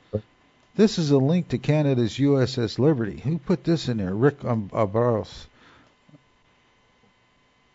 [0.76, 3.20] This is a link to Canada's USS Liberty.
[3.20, 4.14] Who put this in there?
[4.14, 5.46] Rick um, Barros.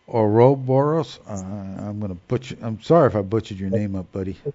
[0.08, 1.18] Ouroboros?
[1.28, 2.56] Uh, I'm going to butcher.
[2.62, 4.38] I'm sorry if I butchered your name up, buddy.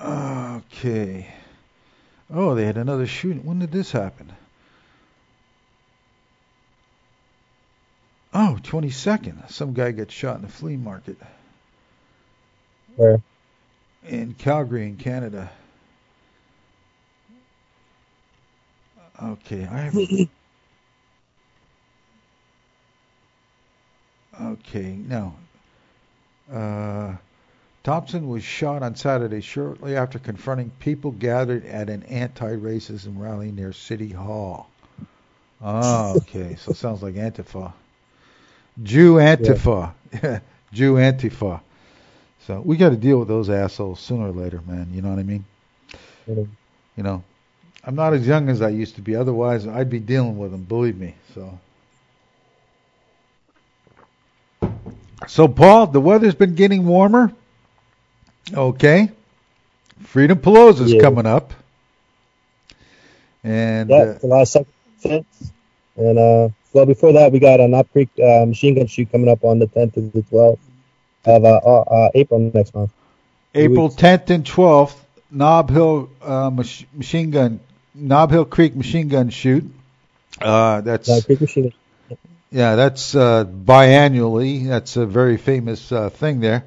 [0.00, 1.28] Okay.
[2.32, 3.44] Oh, they had another shooting.
[3.44, 4.32] When did this happen?
[8.32, 9.50] Oh, 22nd.
[9.50, 11.16] Some guy got shot in the flea market
[12.96, 13.22] Where?
[14.06, 15.50] in Calgary, in Canada.
[19.22, 19.96] Okay, I have.
[24.42, 25.34] okay, now.
[26.52, 27.14] Uh,
[27.82, 33.72] Thompson was shot on Saturday shortly after confronting people gathered at an anti-racism rally near
[33.72, 34.68] City Hall.
[35.62, 37.72] Oh, okay, so it sounds like Antifa.
[38.82, 39.92] Jew Antifa.
[40.72, 41.60] Jew Antifa.
[42.46, 44.88] So we got to deal with those assholes sooner or later, man.
[44.92, 45.44] You know what I mean?
[46.28, 46.44] Mm-hmm.
[46.96, 47.24] You know,
[47.84, 49.14] I'm not as young as I used to be.
[49.16, 50.64] Otherwise, I'd be dealing with them.
[50.64, 51.14] Believe me.
[51.34, 51.58] So,
[55.26, 57.32] So, Paul, the weather's been getting warmer.
[58.52, 59.10] Okay.
[60.02, 61.00] Freedom Palooza's Yeah.
[61.00, 61.52] coming up.
[63.42, 65.24] And Yeah, uh, July second,
[65.96, 69.28] and uh, well before that we got a Knob Creek uh, machine gun shoot coming
[69.30, 70.60] up on the tenth to the twelfth
[71.24, 72.90] of uh, uh, uh, April next month.
[73.54, 74.94] April 10th and 12th,
[75.30, 77.60] Knob Hill uh, mach- machine gun,
[77.94, 79.64] Knob Hill Creek machine gun shoot.
[80.40, 81.72] Uh, that's Knob Creek machine.
[82.50, 84.68] yeah, that's uh, biannually.
[84.68, 86.64] That's a very famous uh, thing there,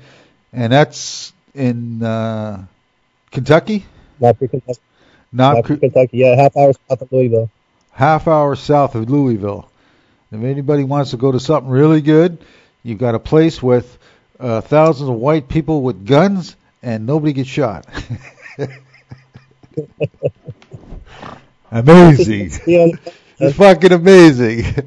[0.52, 2.66] and that's in uh,
[3.32, 3.86] Kentucky.
[4.20, 4.80] Not Creek, Kentucky.
[5.32, 6.18] Knob Creek, Creek, Kentucky.
[6.20, 7.50] Yeah, half hour south of Louisville.
[7.92, 9.70] half hour south of Louisville.
[10.32, 12.40] If anybody wants to go to something really good,
[12.84, 13.98] you've got a place with
[14.40, 17.86] uh, thousands of white people with guns and nobody gets shot.
[21.72, 22.52] amazing.
[22.68, 22.88] Yeah,
[23.40, 24.66] It's fucking amazing.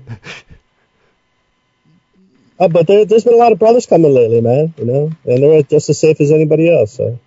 [2.58, 4.74] uh, but there, there's been a lot of brothers coming lately, man.
[4.78, 6.92] You know, and they're just as safe as anybody else.
[6.92, 7.18] So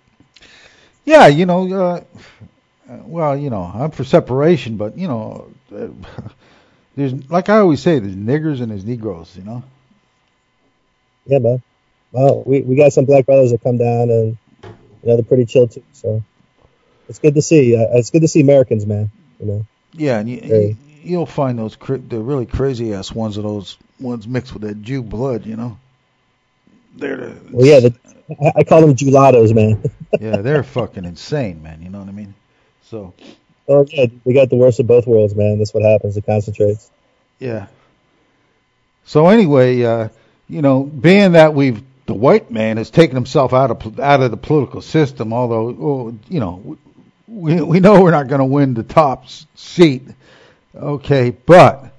[1.04, 2.04] yeah, you know, uh,
[2.88, 5.50] well, you know, I'm for separation, but you know,
[6.96, 9.62] there's like I always say, there's niggers and there's Negroes, you know.
[11.26, 11.62] yeah, man.
[12.12, 14.70] Well, we we got some black brothers that come down, and you
[15.04, 15.82] know they're pretty chill too.
[15.92, 16.22] So
[17.08, 17.76] it's good to see.
[17.76, 19.10] Uh, it's good to see Americans, man.
[19.38, 19.66] You know.
[19.92, 23.76] Yeah, and you, you, will find those cra- the really crazy ass ones of those
[24.00, 25.78] ones mixed with that Jew blood, you know.
[26.96, 27.94] They're the, Well, yeah, the,
[28.56, 29.82] I, call them gelatos, man.
[30.20, 31.82] yeah, they're fucking insane, man.
[31.82, 32.34] You know what I mean?
[32.82, 33.14] So
[33.68, 35.58] oh yeah, we got the worst of both worlds, man.
[35.58, 36.16] That's what happens.
[36.16, 36.90] It concentrates.
[37.38, 37.66] yeah.
[39.04, 40.08] So anyway, uh,
[40.48, 44.30] you know, being that we've the white man has taken himself out of out of
[44.30, 46.76] the political system, although well, you know
[47.28, 50.02] we we know we're not going to win the top seat,
[50.74, 51.92] okay, but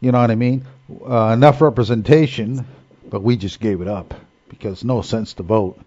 [0.00, 0.64] you know what I mean.
[0.88, 2.64] Uh, enough representation,
[3.10, 4.14] but we just gave it up
[4.48, 5.78] because no sense to vote.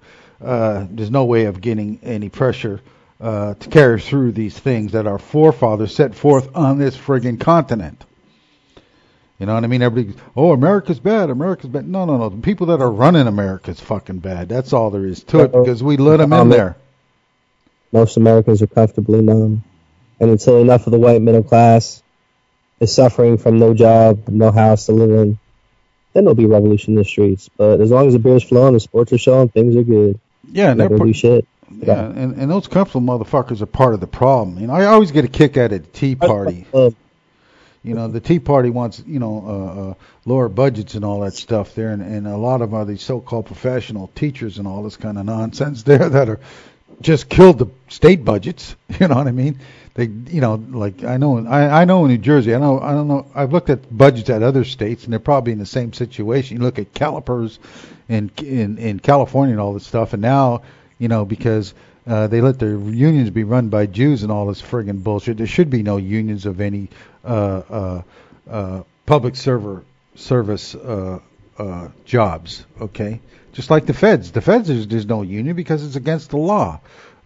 [0.43, 2.81] Uh, there's no way of getting any pressure
[3.21, 8.03] uh, to carry through these things that our forefathers set forth on this friggin' continent.
[9.39, 9.81] You know what I mean?
[9.81, 11.29] Everybody, oh, America's bad.
[11.29, 11.87] America's bad.
[11.87, 12.27] No, no, no.
[12.27, 14.49] The people that are running America's fucking bad.
[14.49, 16.75] That's all there is to it because we let them in Um, there.
[17.93, 19.63] Most Americans are comfortably numb,
[20.19, 22.03] and until enough of the white middle class
[22.79, 25.37] is suffering from no job, no house to live in,
[26.13, 27.49] then there'll be revolution in the streets.
[27.57, 30.19] But as long as the beer's flowing, the sports are showing, things are good.
[30.51, 31.47] Yeah, and they're shit.
[31.69, 34.59] yeah, and, and those comfortable motherfuckers are part of the problem.
[34.59, 36.65] You know, I always get a kick out of the Tea Party.
[37.81, 39.93] You know, the Tea Party wants, you know, uh, uh,
[40.25, 43.01] lower budgets and all that stuff there, and, and a lot of them are these
[43.01, 46.39] so-called professional teachers and all this kind of nonsense there that are
[46.99, 48.75] just killed the state budgets.
[48.99, 49.59] You know what I mean?
[49.99, 52.93] They, you know, like I know, I, I know in New Jersey, I know, I
[52.93, 53.29] don't know.
[53.35, 56.55] I've looked at budgets at other states, and they're probably in the same situation.
[56.55, 57.59] You look at CalPERS
[58.07, 60.61] in in in California and all this stuff, and now,
[60.99, 61.73] you know, because
[62.07, 65.35] uh, they let their unions be run by Jews and all this friggin' bullshit.
[65.35, 66.87] There should be no unions of any
[67.25, 68.01] uh, uh,
[68.49, 69.83] uh, public server
[70.15, 71.19] service uh,
[71.57, 72.65] uh, jobs.
[72.79, 73.19] Okay,
[73.51, 74.31] just like the feds.
[74.31, 76.79] The feds there's, there's no union because it's against the law.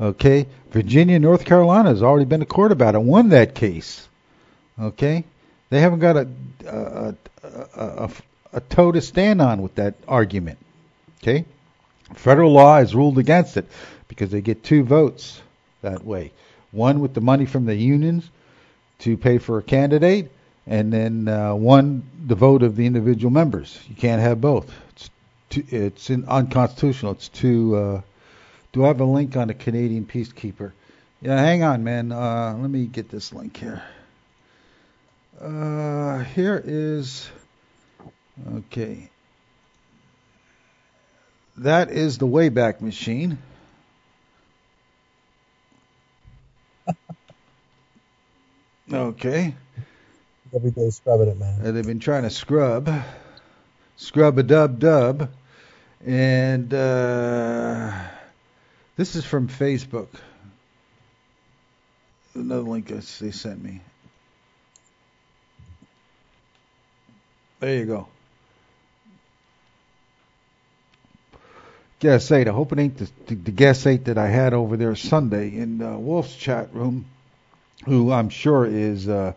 [0.03, 4.05] Okay, Virginia, North Carolina has already been to court about it, won that case.
[4.77, 5.23] Okay,
[5.69, 6.27] they haven't got a
[6.67, 8.09] a, a, a,
[8.51, 10.57] a, toe to stand on with that argument.
[11.21, 11.45] Okay,
[12.15, 13.65] federal law has ruled against it
[14.09, 15.41] because they get two votes
[15.83, 16.33] that way.
[16.71, 18.29] One with the money from the unions
[18.99, 20.31] to pay for a candidate,
[20.67, 23.79] and then uh, one the vote of the individual members.
[23.87, 24.69] You can't have both.
[24.89, 25.09] It's
[25.49, 27.13] too, it's in, unconstitutional.
[27.13, 27.77] It's too.
[27.77, 28.01] Uh,
[28.73, 30.71] do I have a link on the Canadian Peacekeeper?
[31.21, 32.11] Yeah, hang on, man.
[32.11, 33.81] Uh, let me get this link here.
[35.39, 37.29] Uh, here is.
[38.55, 39.09] Okay.
[41.57, 43.37] That is the Wayback Machine.
[48.91, 49.55] Okay.
[50.53, 51.65] every day scrubbing it, man.
[51.65, 52.89] Uh, they've been trying to scrub,
[53.95, 55.31] scrub a dub dub,
[56.05, 57.91] and uh,
[58.95, 60.07] this is from Facebook.
[62.35, 63.81] Another link they sent me.
[67.59, 68.07] There you go.
[71.99, 72.47] Guess eight.
[72.47, 75.55] I hope it ain't the, the, the guess eight that I had over there Sunday
[75.55, 77.05] in uh, Wolf's chat room,
[77.85, 79.07] who I'm sure is.
[79.07, 79.33] Uh,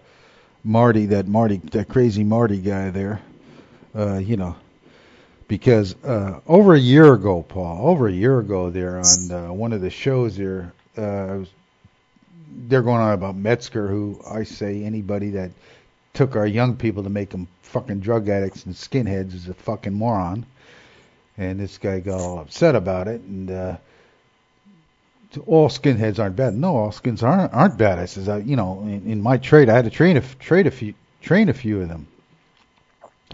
[0.67, 3.21] Marty, that Marty, that crazy Marty guy there,
[3.95, 4.57] uh, you know,
[5.49, 9.73] because uh, over a year ago, Paul, over a year ago, there on uh, one
[9.73, 11.39] of the shows there, uh,
[12.69, 15.53] they're going on about Metzger, who I say anybody that
[16.15, 19.93] took our young people to make them fucking drug addicts and skinheads is a fucking
[19.93, 20.47] moron.
[21.37, 23.77] and this guy got all upset about it, and uh,
[25.47, 26.55] all skinheads aren't bad.
[26.55, 27.99] No, all skins aren't aren't bad.
[27.99, 30.67] I says, I, you know, in, in my trade, I had to train a trade
[30.67, 32.07] a few train a few of them.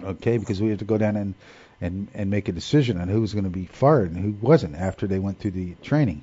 [0.03, 1.35] Okay, because we had to go down and
[1.83, 4.77] and and make a decision on who was going to be fired and who wasn't
[4.77, 6.23] after they went through the training.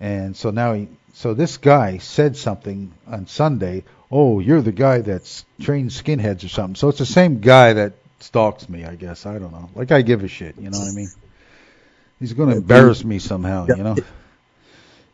[0.00, 3.84] And so now he, so this guy said something on Sunday.
[4.10, 6.74] Oh, you're the guy that's trained skinheads or something.
[6.74, 9.26] So it's the same guy that stalks me, I guess.
[9.26, 9.68] I don't know.
[9.74, 11.10] Like I give a shit, you know what I mean?
[12.18, 13.96] He's going to embarrass me somehow, you know.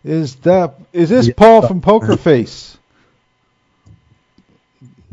[0.04, 2.78] Is that is this Paul from Poker Face?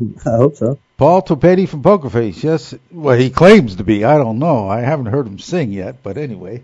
[0.26, 0.78] I hope so.
[0.96, 2.42] Paul Topetti from Poker Face.
[2.42, 2.74] Yes.
[2.90, 4.04] Well, he claims to be.
[4.04, 4.68] I don't know.
[4.68, 6.62] I haven't heard him sing yet, but anyway.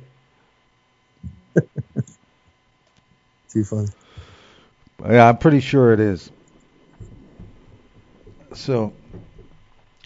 [3.51, 3.89] Too funny.
[5.09, 6.31] Yeah, I'm pretty sure it is.
[8.53, 8.93] So,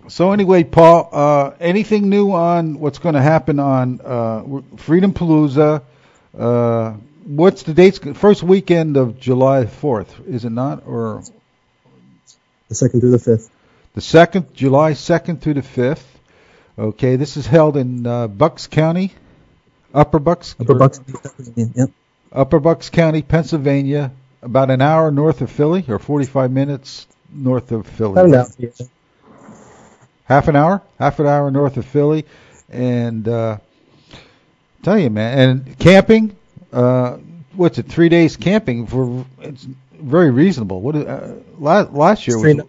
[0.09, 4.45] so anyway, Paul, uh, anything new on what's going to happen on uh,
[4.77, 5.83] Freedom Palooza?
[6.39, 6.93] Uh,
[7.25, 7.99] what's the dates?
[7.99, 10.87] First weekend of July 4th, is it not?
[10.87, 11.23] Or
[12.69, 13.51] the second through the fifth.
[13.95, 16.03] The second, July 2nd through the 5th.
[16.77, 19.13] Okay, this is held in uh, Bucks County,
[19.95, 20.57] Upper Bucks.
[20.59, 21.01] Upper Bucks.
[21.55, 21.91] Yep.
[22.33, 24.11] Upper Bucks County, Pennsylvania,
[24.43, 28.21] about an hour north of Philly, or 45 minutes north of Philly.
[28.21, 28.47] An hour.
[28.59, 28.71] Yeah.
[30.25, 32.25] Half an hour, half an hour north of Philly,
[32.71, 33.59] and uh,
[34.83, 36.35] tell you, man, and camping.
[36.73, 37.19] Uh,
[37.55, 37.87] what's it?
[37.87, 39.67] Three days camping for it's
[40.05, 40.81] very reasonable.
[40.81, 42.67] What uh, last, last year was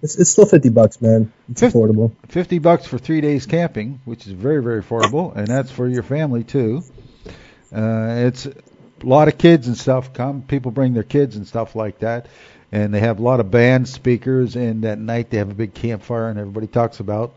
[0.00, 1.32] it's, it's still fifty bucks, man.
[1.50, 2.12] It's 50, affordable.
[2.28, 6.02] Fifty bucks for three days camping, which is very very affordable, and that's for your
[6.02, 6.82] family too.
[7.74, 8.54] Uh, it's a
[9.02, 10.42] lot of kids and stuff come.
[10.42, 12.26] People bring their kids and stuff like that,
[12.70, 14.56] and they have a lot of band speakers.
[14.56, 17.34] And that night they have a big campfire, and everybody talks about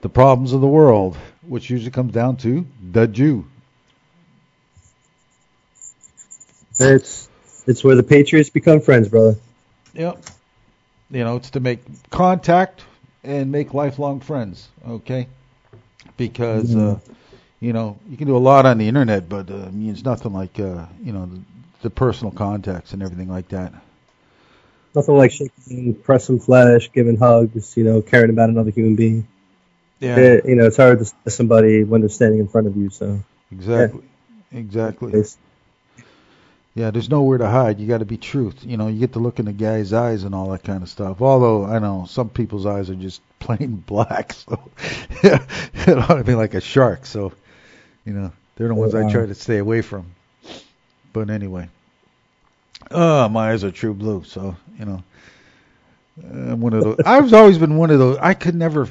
[0.00, 3.44] the problems of the world, which usually comes down to the Jew.
[6.80, 7.27] It's
[7.68, 9.36] it's where the patriots become friends, brother.
[9.92, 10.24] Yep.
[11.10, 12.82] You know, it's to make contact
[13.22, 14.68] and make lifelong friends.
[14.88, 15.28] Okay.
[16.16, 17.10] Because mm-hmm.
[17.10, 17.14] uh,
[17.60, 20.04] you know you can do a lot on the internet, but uh, I mean, it's
[20.04, 21.40] nothing like uh, you know the,
[21.82, 23.72] the personal contacts and everything like that.
[24.94, 29.28] Nothing like shaking, pressing flesh, giving hugs, you know, caring about another human being.
[30.00, 30.16] Yeah.
[30.16, 32.88] It, you know, it's hard to see somebody when they're standing in front of you.
[32.88, 33.22] So.
[33.52, 34.02] Exactly.
[34.50, 34.58] Yeah.
[34.58, 35.24] Exactly.
[36.78, 37.80] Yeah, there's nowhere to hide.
[37.80, 38.64] You got to be truth.
[38.64, 40.88] You know, you get to look in the guy's eyes and all that kind of
[40.88, 41.20] stuff.
[41.20, 44.70] Although I know some people's eyes are just plain black, so
[45.24, 45.44] yeah,
[45.88, 47.04] you know, I mean like a shark.
[47.04, 47.32] So,
[48.04, 50.06] you know, they're the ones I try to stay away from.
[51.12, 51.68] But anyway,
[52.92, 54.22] oh, my eyes are true blue.
[54.22, 55.02] So you know,
[56.22, 57.00] I'm one of those.
[57.04, 58.18] I've always been one of those.
[58.18, 58.88] I could never,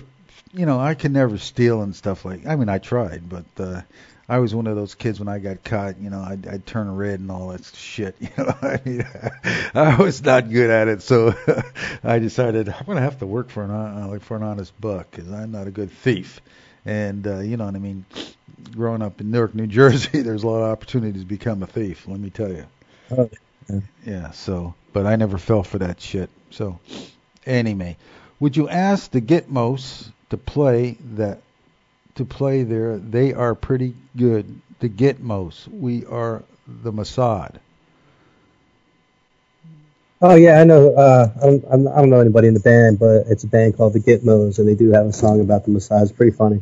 [0.51, 2.45] you know, I could never steal and stuff like.
[2.45, 3.45] I mean, I tried, but.
[3.57, 3.81] uh
[4.29, 5.99] I was one of those kids when I got caught.
[5.99, 8.15] You know, I'd, I'd turn red and all that shit.
[8.21, 9.07] You know, I mean,
[9.73, 11.33] I was not good at it, so
[12.03, 15.31] I decided I'm gonna have to work for an uh, for an honest buck because
[15.31, 16.41] I'm not a good thief.
[16.85, 18.05] And uh, you know what I mean.
[18.71, 22.07] Growing up in Newark, New Jersey, there's a lot of opportunities to become a thief.
[22.07, 22.65] Let me tell you.
[23.11, 23.29] Oh,
[23.69, 23.79] yeah.
[24.05, 24.31] yeah.
[24.31, 26.29] So, but I never fell for that shit.
[26.49, 26.79] So,
[27.45, 27.97] anyway,
[28.39, 31.39] would you ask the Gitmos to play that
[32.17, 32.97] to play there.
[32.97, 34.61] They are pretty good.
[34.79, 35.67] The Gitmos.
[35.67, 37.55] We are the Mossad.
[40.21, 40.93] Oh yeah, I know.
[40.93, 43.93] Uh, I don't, I don't know anybody in the band, but it's a band called
[43.93, 46.03] the Gitmos, and they do have a song about the Mossad.
[46.03, 46.61] It's pretty funny.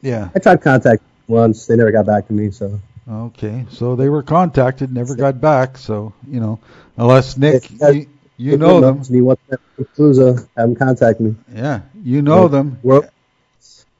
[0.00, 0.30] Yeah.
[0.34, 1.66] I tried contact once.
[1.66, 2.50] They never got back to me.
[2.50, 2.80] So.
[3.08, 5.78] Okay, so they were contacted, never got back.
[5.78, 6.58] So you know,
[6.96, 9.04] unless Nick, you, you know them.
[9.04, 11.36] He wants to have them contact me.
[11.54, 12.80] Yeah, you know them.
[12.82, 13.08] Well,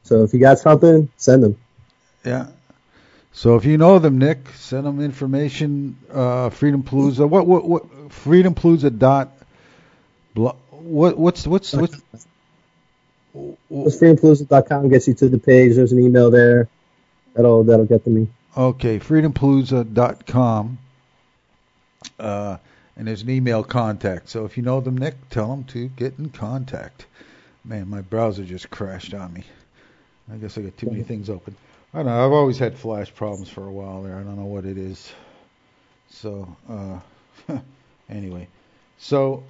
[0.06, 1.58] so if you got something, send them.
[2.24, 2.48] Yeah.
[3.32, 5.98] So if you know them, Nick, send them information.
[6.10, 7.28] Uh, Freedom Palooza.
[7.28, 8.12] What what what?
[8.12, 9.30] Freedom Palooza dot.
[10.34, 10.56] What
[11.18, 12.00] what's what's what's.
[13.68, 15.76] what's freedompalooza.com gets you to the page.
[15.76, 16.68] There's an email there.
[17.34, 18.28] That'll that'll get to me.
[18.56, 20.78] Okay, freedompalooza.com.
[22.18, 22.56] Uh,
[22.96, 24.28] and there's an email contact.
[24.30, 27.06] So if you know them, Nick, tell them to get in contact.
[27.64, 29.44] Man, my browser just crashed on me.
[30.32, 31.56] I guess I got too many things open.
[31.94, 32.26] I don't know.
[32.26, 34.16] I've always had flash problems for a while there.
[34.16, 35.12] I don't know what it is.
[36.10, 37.58] So, uh,
[38.10, 38.48] anyway.
[38.98, 39.44] So,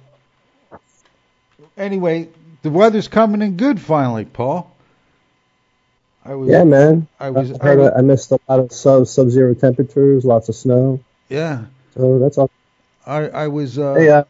[1.75, 2.29] anyway,
[2.61, 4.71] the weather's coming in good finally, Paul.
[6.23, 7.07] I was, yeah, man.
[7.19, 7.53] I was.
[7.53, 10.99] I, heard I, I missed a lot of sub sub zero temperatures, lots of snow.
[11.29, 11.65] Yeah.
[11.93, 12.51] So that's all.
[13.05, 13.79] I I was.
[13.79, 14.23] Uh, hey, uh,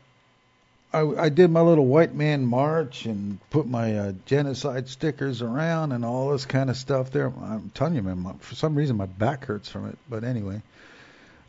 [0.94, 5.92] I, I did my little white man march and put my uh, genocide stickers around
[5.92, 7.28] and all this kind of stuff there.
[7.28, 9.98] I'm telling you, man, my, for some reason my back hurts from it.
[10.10, 10.62] But anyway,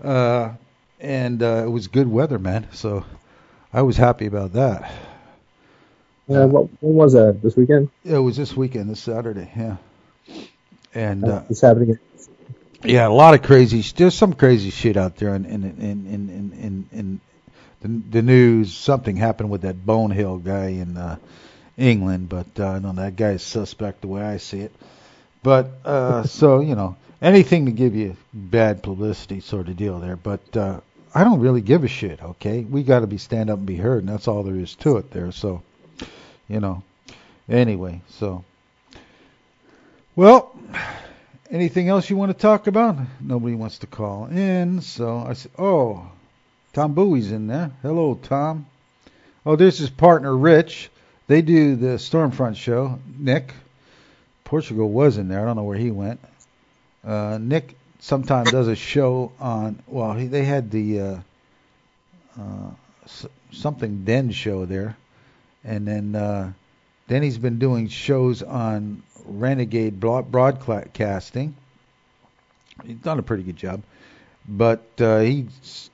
[0.02, 0.52] uh,
[1.00, 2.66] and uh, it was good weather, man.
[2.72, 3.04] So
[3.72, 4.92] I was happy about that.
[6.26, 7.40] Yeah, what, when was that?
[7.42, 7.90] This weekend?
[8.04, 9.76] It was this weekend, this Saturday, yeah.
[10.94, 11.98] And uh, It's happening.
[12.84, 13.82] yeah, a lot of crazy.
[13.96, 17.20] There's some crazy shit out there in in in in in, in, in
[17.80, 18.74] the, the news.
[18.74, 21.16] Something happened with that Bonehill guy in uh,
[21.76, 24.72] England, but uh, no, that guy's suspect the way I see it.
[25.42, 30.16] But uh, so you know, anything to give you bad publicity sort of deal there.
[30.16, 30.80] But uh,
[31.14, 32.22] I don't really give a shit.
[32.22, 34.74] Okay, we got to be stand up and be heard, and that's all there is
[34.76, 35.32] to it there.
[35.32, 35.62] So
[36.48, 36.82] you know,
[37.48, 38.44] anyway, so
[40.16, 40.54] well.
[41.50, 42.98] Anything else you want to talk about?
[43.22, 46.10] Nobody wants to call in, so I said, "Oh,
[46.72, 47.70] Tom Bowie's in there.
[47.82, 48.66] Hello, Tom.
[49.44, 50.90] Oh, there's his partner, Rich.
[51.26, 52.98] They do the Stormfront show.
[53.18, 53.52] Nick,
[54.44, 55.40] Portugal was in there.
[55.40, 56.20] I don't know where he went.
[57.04, 59.82] Uh, Nick sometimes does a show on.
[59.86, 61.18] Well, he, they had the uh,
[62.38, 62.70] uh,
[63.52, 64.96] something Den show there,
[65.64, 66.52] and then uh,
[67.06, 71.54] then he's been doing shows on Renegade broad- broadcasting.
[72.84, 73.82] He's done a pretty good job,
[74.46, 75.90] but uh, he's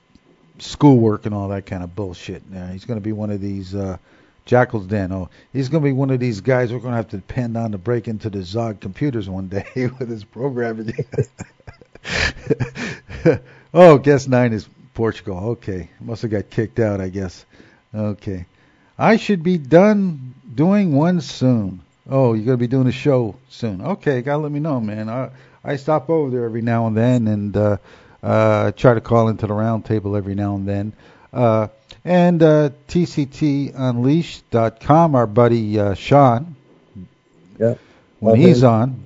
[0.59, 2.43] schoolwork and all that kind of bullshit.
[2.51, 3.97] Yeah, he's going to be one of these uh,
[4.45, 5.11] Jackal's Den.
[5.11, 7.57] Oh, he's going to be one of these guys we're going to have to depend
[7.57, 10.93] on to break into the Zog computers one day with his programming.
[13.73, 15.37] oh, guess nine is Portugal.
[15.51, 17.45] Okay, must have got kicked out, I guess.
[17.93, 18.45] Okay,
[18.97, 21.81] I should be done doing one soon.
[22.07, 23.81] Oh, you're gonna be doing a show soon.
[23.81, 25.09] Okay, gotta let me know, man.
[25.09, 25.31] I
[25.63, 27.77] I stop over there every now and then and uh,
[28.25, 30.91] uh, try to call into the roundtable every now and then.
[31.31, 31.67] Uh,
[32.03, 36.55] and uh, TCTUnleashed.com, our buddy uh, Sean,
[37.59, 37.75] Yeah.
[38.19, 39.03] when he's on,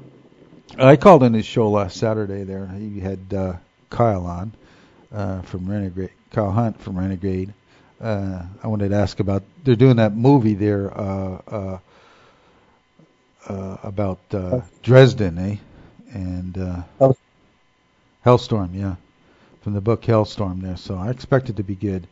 [0.78, 2.44] I called in his show last Saturday.
[2.44, 3.54] There, he had uh,
[3.90, 4.52] Kyle on
[5.14, 7.54] uh, from Renegade, Kyle Hunt from Renegade.
[8.00, 11.80] Uh, I wanted to ask about they're doing that movie there uh, uh,
[13.48, 15.58] uh, about uh, Dresden, eh?
[16.14, 16.84] And uh,
[18.26, 18.96] Hellstorm, yeah,
[19.62, 20.78] from the book Hellstorm there.
[20.78, 22.08] So I expect it to be good.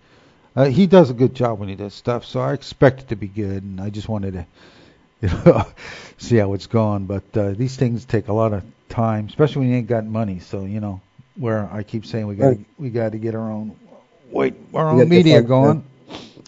[0.55, 3.15] Uh, he does a good job when he does stuff, so I expect it to
[3.15, 3.63] be good.
[3.63, 4.47] And I just wanted to,
[5.21, 5.65] you know,
[6.17, 7.05] see how it's going.
[7.07, 10.39] But uh, these things take a lot of time, especially when you ain't got money.
[10.39, 11.01] So you know,
[11.37, 12.59] where I keep saying we got Right.
[12.79, 13.75] we got to get our own
[14.31, 15.83] wait our own media going,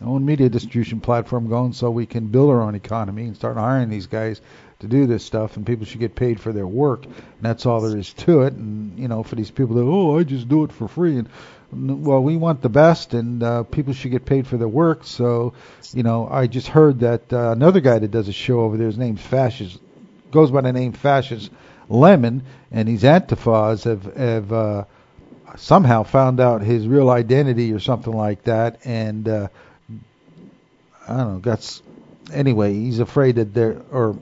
[0.02, 3.58] our own media distribution platform going, so we can build our own economy and start
[3.58, 4.42] hiring these guys
[4.80, 5.58] to do this stuff.
[5.58, 8.54] And people should get paid for their work, and that's all there is to it.
[8.54, 11.30] And you know, for these people that oh, I just do it for free and
[11.72, 15.04] well, we want the best, and uh, people should get paid for their work.
[15.04, 15.54] So,
[15.94, 18.88] you know, I just heard that uh, another guy that does a show over there,
[18.88, 19.80] his name's Fascist,
[20.32, 21.52] goes by the name Fascist
[21.88, 24.86] Lemon, and these Antifas have have uh,
[25.58, 29.48] somehow found out his real identity or something like that, and uh,
[31.08, 31.40] I don't know.
[31.40, 31.84] That's
[32.34, 32.74] anyway.
[32.74, 34.18] He's afraid that they're or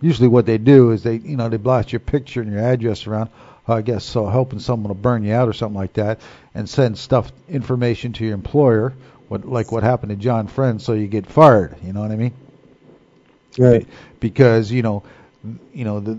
[0.00, 3.06] usually what they do is they you know they blast your picture and your address
[3.06, 3.30] around.
[3.68, 6.20] Oh, I guess so, hoping someone will burn you out or something like that,
[6.54, 8.94] and send stuff information to your employer,
[9.28, 11.76] what like what happened to John Friend, so you get fired.
[11.84, 12.32] You know what I mean?
[13.58, 13.86] Right.
[14.20, 15.02] because you know,
[15.72, 16.18] you know the,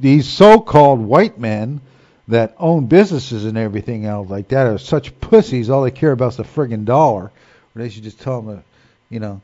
[0.00, 1.80] these so-called white men
[2.28, 5.70] that own businesses and everything else like that are such pussies.
[5.70, 7.24] All they care about is the friggin' dollar.
[7.74, 8.64] Or they should just tell them to,
[9.10, 9.40] you know,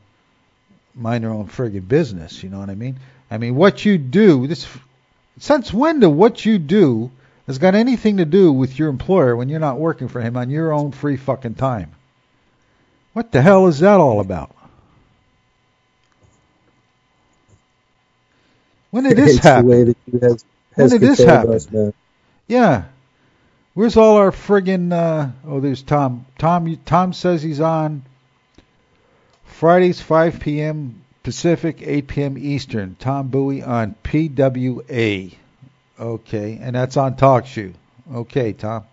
[0.95, 2.43] mind their own friggin' business.
[2.43, 2.99] You know what I mean?
[3.31, 4.67] I mean, what you do this.
[5.39, 7.11] Since when do what you do
[7.47, 10.49] has got anything to do with your employer when you're not working for him on
[10.49, 11.91] your own free fucking time?
[13.13, 14.55] What the hell is that all about?
[18.91, 19.65] When did this happen?
[19.67, 20.45] The way that you has,
[20.75, 21.53] When did this happen?
[21.53, 21.67] Us.
[22.47, 22.83] Yeah.
[23.75, 26.25] Where's all our friggin' uh oh there's Tom.
[26.37, 28.03] Tom Tom says he's on
[29.45, 31.03] Fridays 5 p.m.
[31.23, 32.37] Pacific, 8 p.m.
[32.37, 32.95] Eastern.
[32.99, 35.33] Tom Bowie on PWA.
[35.99, 37.73] Okay, and that's on TalkShoe.
[38.13, 38.85] Okay, Tom.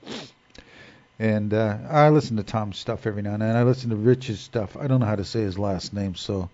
[1.19, 3.57] And uh, I listen to Tom's stuff every now and then.
[3.57, 4.77] I listen to Rich's stuff.
[4.77, 6.51] I don't know how to say his last name, so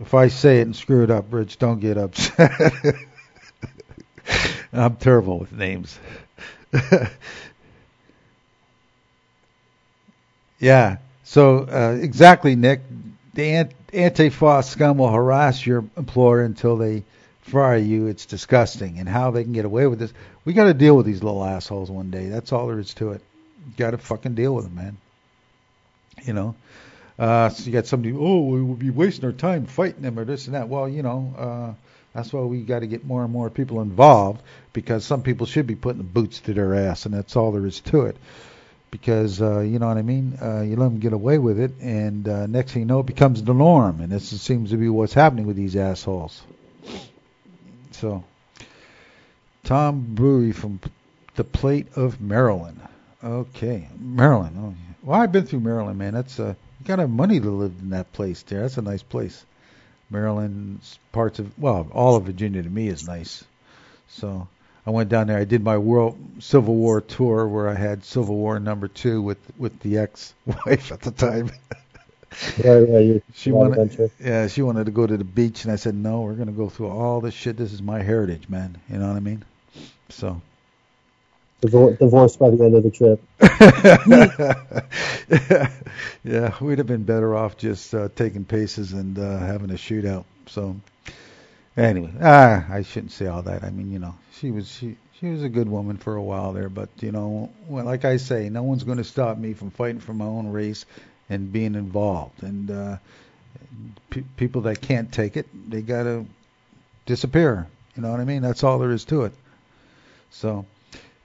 [0.00, 2.52] if I say it and screw it up, Rich, don't get upset.
[4.72, 5.98] I'm terrible with names.
[10.58, 10.96] yeah.
[11.24, 12.80] So uh, exactly, Nick.
[13.34, 17.04] The ant- Antifa scum will harass your employer until they
[17.42, 18.06] fire you.
[18.06, 20.12] It's disgusting, and how they can get away with this.
[20.44, 22.28] We got to deal with these little assholes one day.
[22.28, 23.22] That's all there is to it.
[23.76, 24.96] Got to fucking deal with them, man.
[26.24, 26.54] You know.
[27.18, 30.24] Uh, so you got somebody, oh, we will be wasting our time fighting them or
[30.24, 30.68] this and that.
[30.68, 31.74] Well, you know, uh,
[32.14, 34.42] that's why we got to get more and more people involved
[34.72, 37.66] because some people should be putting the boots to their ass, and that's all there
[37.66, 38.16] is to it.
[38.92, 41.72] Because uh, you know what I mean, uh, you let them get away with it,
[41.80, 44.88] and uh, next thing you know, it becomes the norm, and this seems to be
[44.88, 46.42] what's happening with these assholes.
[47.92, 48.22] So,
[49.64, 50.78] Tom Brewery from
[51.36, 52.80] the Plate of Maryland.
[53.24, 54.56] Okay, Maryland.
[54.58, 54.94] Oh, yeah.
[55.02, 56.12] Well, I've been through Maryland, man.
[56.12, 58.60] That's uh, you gotta have money to live in that place there.
[58.60, 59.44] That's a nice place.
[60.10, 63.42] Maryland's parts of well, all of Virginia to me is nice.
[64.08, 64.48] So
[64.86, 65.38] I went down there.
[65.38, 69.38] I did my World Civil War tour where I had Civil War number two with
[69.56, 71.50] with the ex-wife at the time.
[72.62, 74.10] Yeah, yeah, she wanted, adventure.
[74.18, 76.68] yeah, she wanted to go to the beach, and I said, no, we're gonna go
[76.68, 77.56] through all this shit.
[77.56, 78.78] This is my heritage, man.
[78.90, 79.44] You know what I mean?
[80.08, 80.40] So.
[81.60, 83.22] Divor- divorced by the end of the trip.
[86.24, 90.24] yeah, we'd have been better off just uh, taking paces and uh, having a shootout.
[90.46, 90.74] So,
[91.76, 93.64] anyway, ah, I shouldn't say all that.
[93.64, 96.52] I mean, you know, she was she she was a good woman for a while
[96.52, 99.70] there, but you know, well, like I say, no one's going to stop me from
[99.70, 100.84] fighting for my own race
[101.30, 102.42] and being involved.
[102.42, 102.96] And uh,
[104.10, 106.24] pe- people that can't take it, they gotta
[107.06, 107.66] disappear.
[107.96, 108.42] You know what I mean?
[108.42, 109.32] That's all there is to it.
[110.30, 110.66] So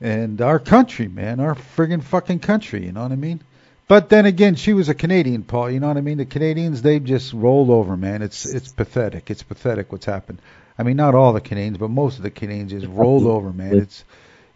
[0.02, 3.42] and our country, man, our friggin' fucking country, you know what I mean?
[3.88, 5.72] But then again, she was a Canadian, Paul.
[5.72, 6.18] You know what I mean?
[6.18, 8.22] The Canadians, they've just rolled over, man.
[8.22, 9.32] It's it's pathetic.
[9.32, 10.42] It's pathetic what's happened.
[10.78, 13.78] I mean, not all the Canadians, but most of the Canadians just rolled over, man.
[13.80, 14.04] It's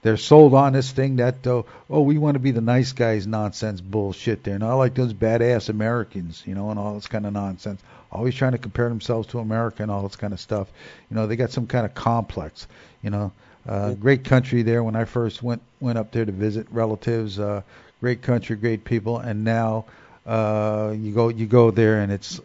[0.02, 3.26] they're sold on this thing that uh, oh, we want to be the nice guys,
[3.26, 4.44] nonsense bullshit.
[4.44, 7.82] They're not like those badass Americans, you know, and all this kind of nonsense.
[8.12, 10.68] Always trying to compare themselves to America and all this kind of stuff.
[11.10, 12.68] You know, they got some kind of complex.
[13.02, 13.32] You know,
[13.66, 17.40] uh, great country there when I first went went up there to visit relatives.
[17.40, 17.62] Uh,
[18.02, 19.86] great country, great people, and now
[20.26, 22.42] uh, you go you go there and it's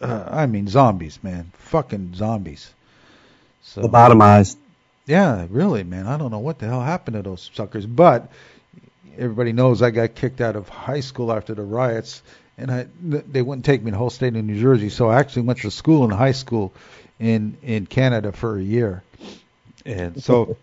[0.00, 2.72] uh, I mean zombies, man, fucking zombies.
[3.62, 4.56] So Lobotomized.
[5.06, 6.06] yeah, really, man.
[6.06, 8.30] I don't know what the hell happened to those suckers, but
[9.16, 12.22] everybody knows I got kicked out of high school after the riots,
[12.56, 15.20] and I they wouldn't take me to the whole state of New Jersey, so I
[15.20, 16.72] actually went to school in high school
[17.18, 19.02] in in Canada for a year,
[19.84, 20.56] and so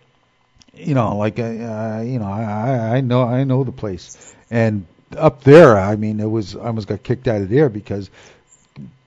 [0.75, 4.85] you know, like uh, uh, you know, I I know I know the place, and
[5.17, 8.09] up there, I mean, it was I almost got kicked out of there because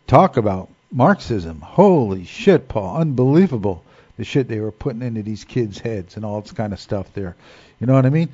[0.07, 1.61] talk about Marxism.
[1.61, 3.85] Holy shit, Paul, unbelievable
[4.19, 7.13] the shit they were putting into these kids' heads and all this kind of stuff
[7.15, 7.37] there.
[7.81, 8.29] You know what I mean?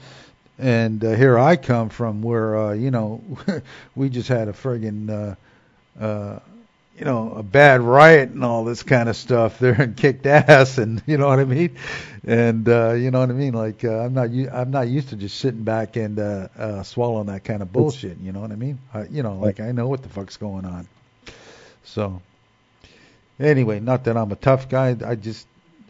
[0.58, 3.22] And uh, here I come from where uh, you know
[3.94, 6.40] we just had a friggin' uh, uh,
[6.98, 10.78] you know a bad riot and all this kind of stuff there and kicked ass
[10.78, 11.76] and you know what I mean?
[12.26, 13.54] And uh, you know what I mean?
[13.54, 16.82] Like uh, I'm not u- I'm not used to just sitting back and uh, uh,
[16.82, 18.18] swallowing that kind of bullshit.
[18.18, 18.78] You know what I mean?
[18.92, 20.88] I, you know, like I know what the fuck's going on.
[21.84, 22.22] So
[23.38, 24.96] anyway, not that I'm a tough guy.
[25.04, 25.46] I just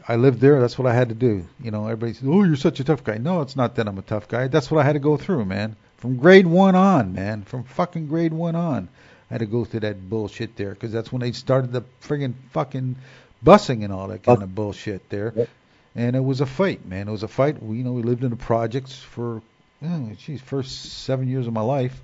[0.07, 0.61] I lived there.
[0.61, 1.47] That's what I had to do.
[1.63, 3.99] You know, everybody says, "Oh, you're such a tough guy." No, it's not that I'm
[3.99, 4.49] a tough guy.
[4.49, 5.77] That's what I had to go through, man.
[5.99, 7.43] From grade one on, man.
[7.45, 8.89] From fucking grade one on,
[9.31, 12.35] I had to go through that bullshit there because that's when they started the friggin'
[12.53, 12.97] fucking
[13.45, 15.33] busing and all that kind of bullshit there.
[15.35, 15.49] Yep.
[15.97, 17.09] And it was a fight, man.
[17.09, 17.63] It was a fight.
[17.63, 19.43] We, you know, we lived in the projects for,
[19.83, 22.01] oh, geez, first seven years of my life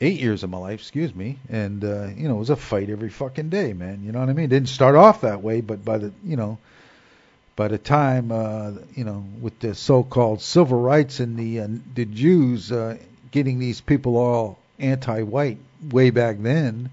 [0.00, 2.90] eight years of my life, excuse me, and uh, you know it was a fight
[2.90, 4.02] every fucking day, man.
[4.04, 4.46] You know what I mean?
[4.46, 6.58] It didn't start off that way, but by the you know,
[7.56, 12.04] by the time uh, you know with the so-called civil rights and the uh, the
[12.04, 12.98] Jews uh,
[13.30, 15.58] getting these people all anti-white
[15.90, 16.90] way back then,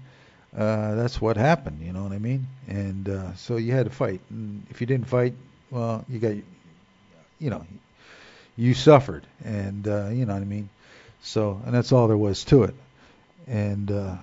[0.56, 1.80] uh, that's what happened.
[1.82, 2.46] You know what I mean?
[2.68, 5.34] And uh, so you had to fight, and if you didn't fight,
[5.70, 6.34] well, you got
[7.38, 7.66] you know
[8.56, 10.68] you suffered, and uh, you know what I mean.
[11.22, 12.74] So, and that's all there was to it
[13.46, 14.16] and uh,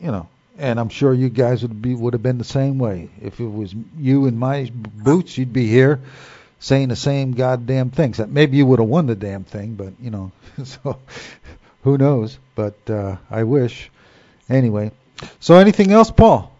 [0.00, 0.28] you know,
[0.58, 3.46] and I'm sure you guys would be would have been the same way if it
[3.46, 5.36] was you in my boots.
[5.36, 6.00] You'd be here
[6.60, 8.18] saying the same goddamn things.
[8.18, 10.32] That Maybe you would have won the damn thing, but you know,
[10.64, 10.98] so
[11.82, 12.38] who knows?
[12.54, 13.90] But uh, I wish.
[14.48, 14.92] Anyway,
[15.40, 16.52] so anything else, Paul?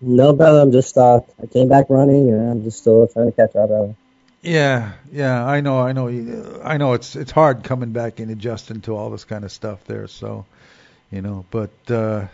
[0.00, 0.60] No, brother.
[0.60, 3.68] I'm just uh, I came back running, and I'm just still trying to catch up,
[3.68, 3.94] brother.
[4.42, 6.92] Yeah, yeah, I know, I know, I know.
[6.92, 10.06] It's it's hard coming back and adjusting to all this kind of stuff there.
[10.06, 10.46] So,
[11.10, 12.26] you know, but uh,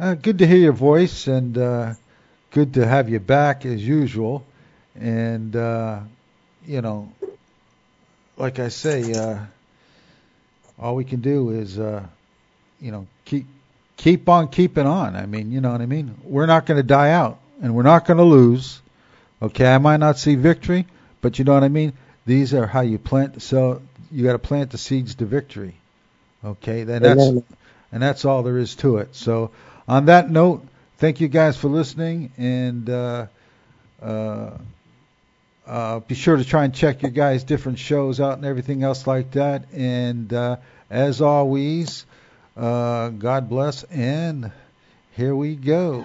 [0.00, 1.94] uh, good to hear your voice and uh,
[2.50, 4.46] good to have you back as usual.
[4.98, 6.00] And uh,
[6.66, 7.12] you know,
[8.36, 9.40] like I say, uh,
[10.78, 12.04] all we can do is, uh,
[12.80, 13.46] you know, keep
[13.96, 15.16] keep on keeping on.
[15.16, 16.16] I mean, you know what I mean.
[16.24, 18.80] We're not going to die out, and we're not going to lose.
[19.40, 20.86] Okay, I might not see victory,
[21.20, 21.92] but you know what I mean?
[22.26, 23.42] These are how you plant.
[23.42, 25.74] So you got to plant the seeds to victory.
[26.44, 27.20] Okay, then that's
[27.92, 29.14] and that's all there is to it.
[29.14, 29.50] So,
[29.86, 30.66] on that note,
[30.98, 33.26] thank you guys for listening, and uh,
[34.00, 34.50] uh,
[35.66, 39.06] uh, be sure to try and check your guys' different shows out and everything else
[39.06, 39.72] like that.
[39.72, 40.56] And uh,
[40.90, 42.04] as always,
[42.56, 44.50] uh, God bless, and
[45.12, 46.04] here we go.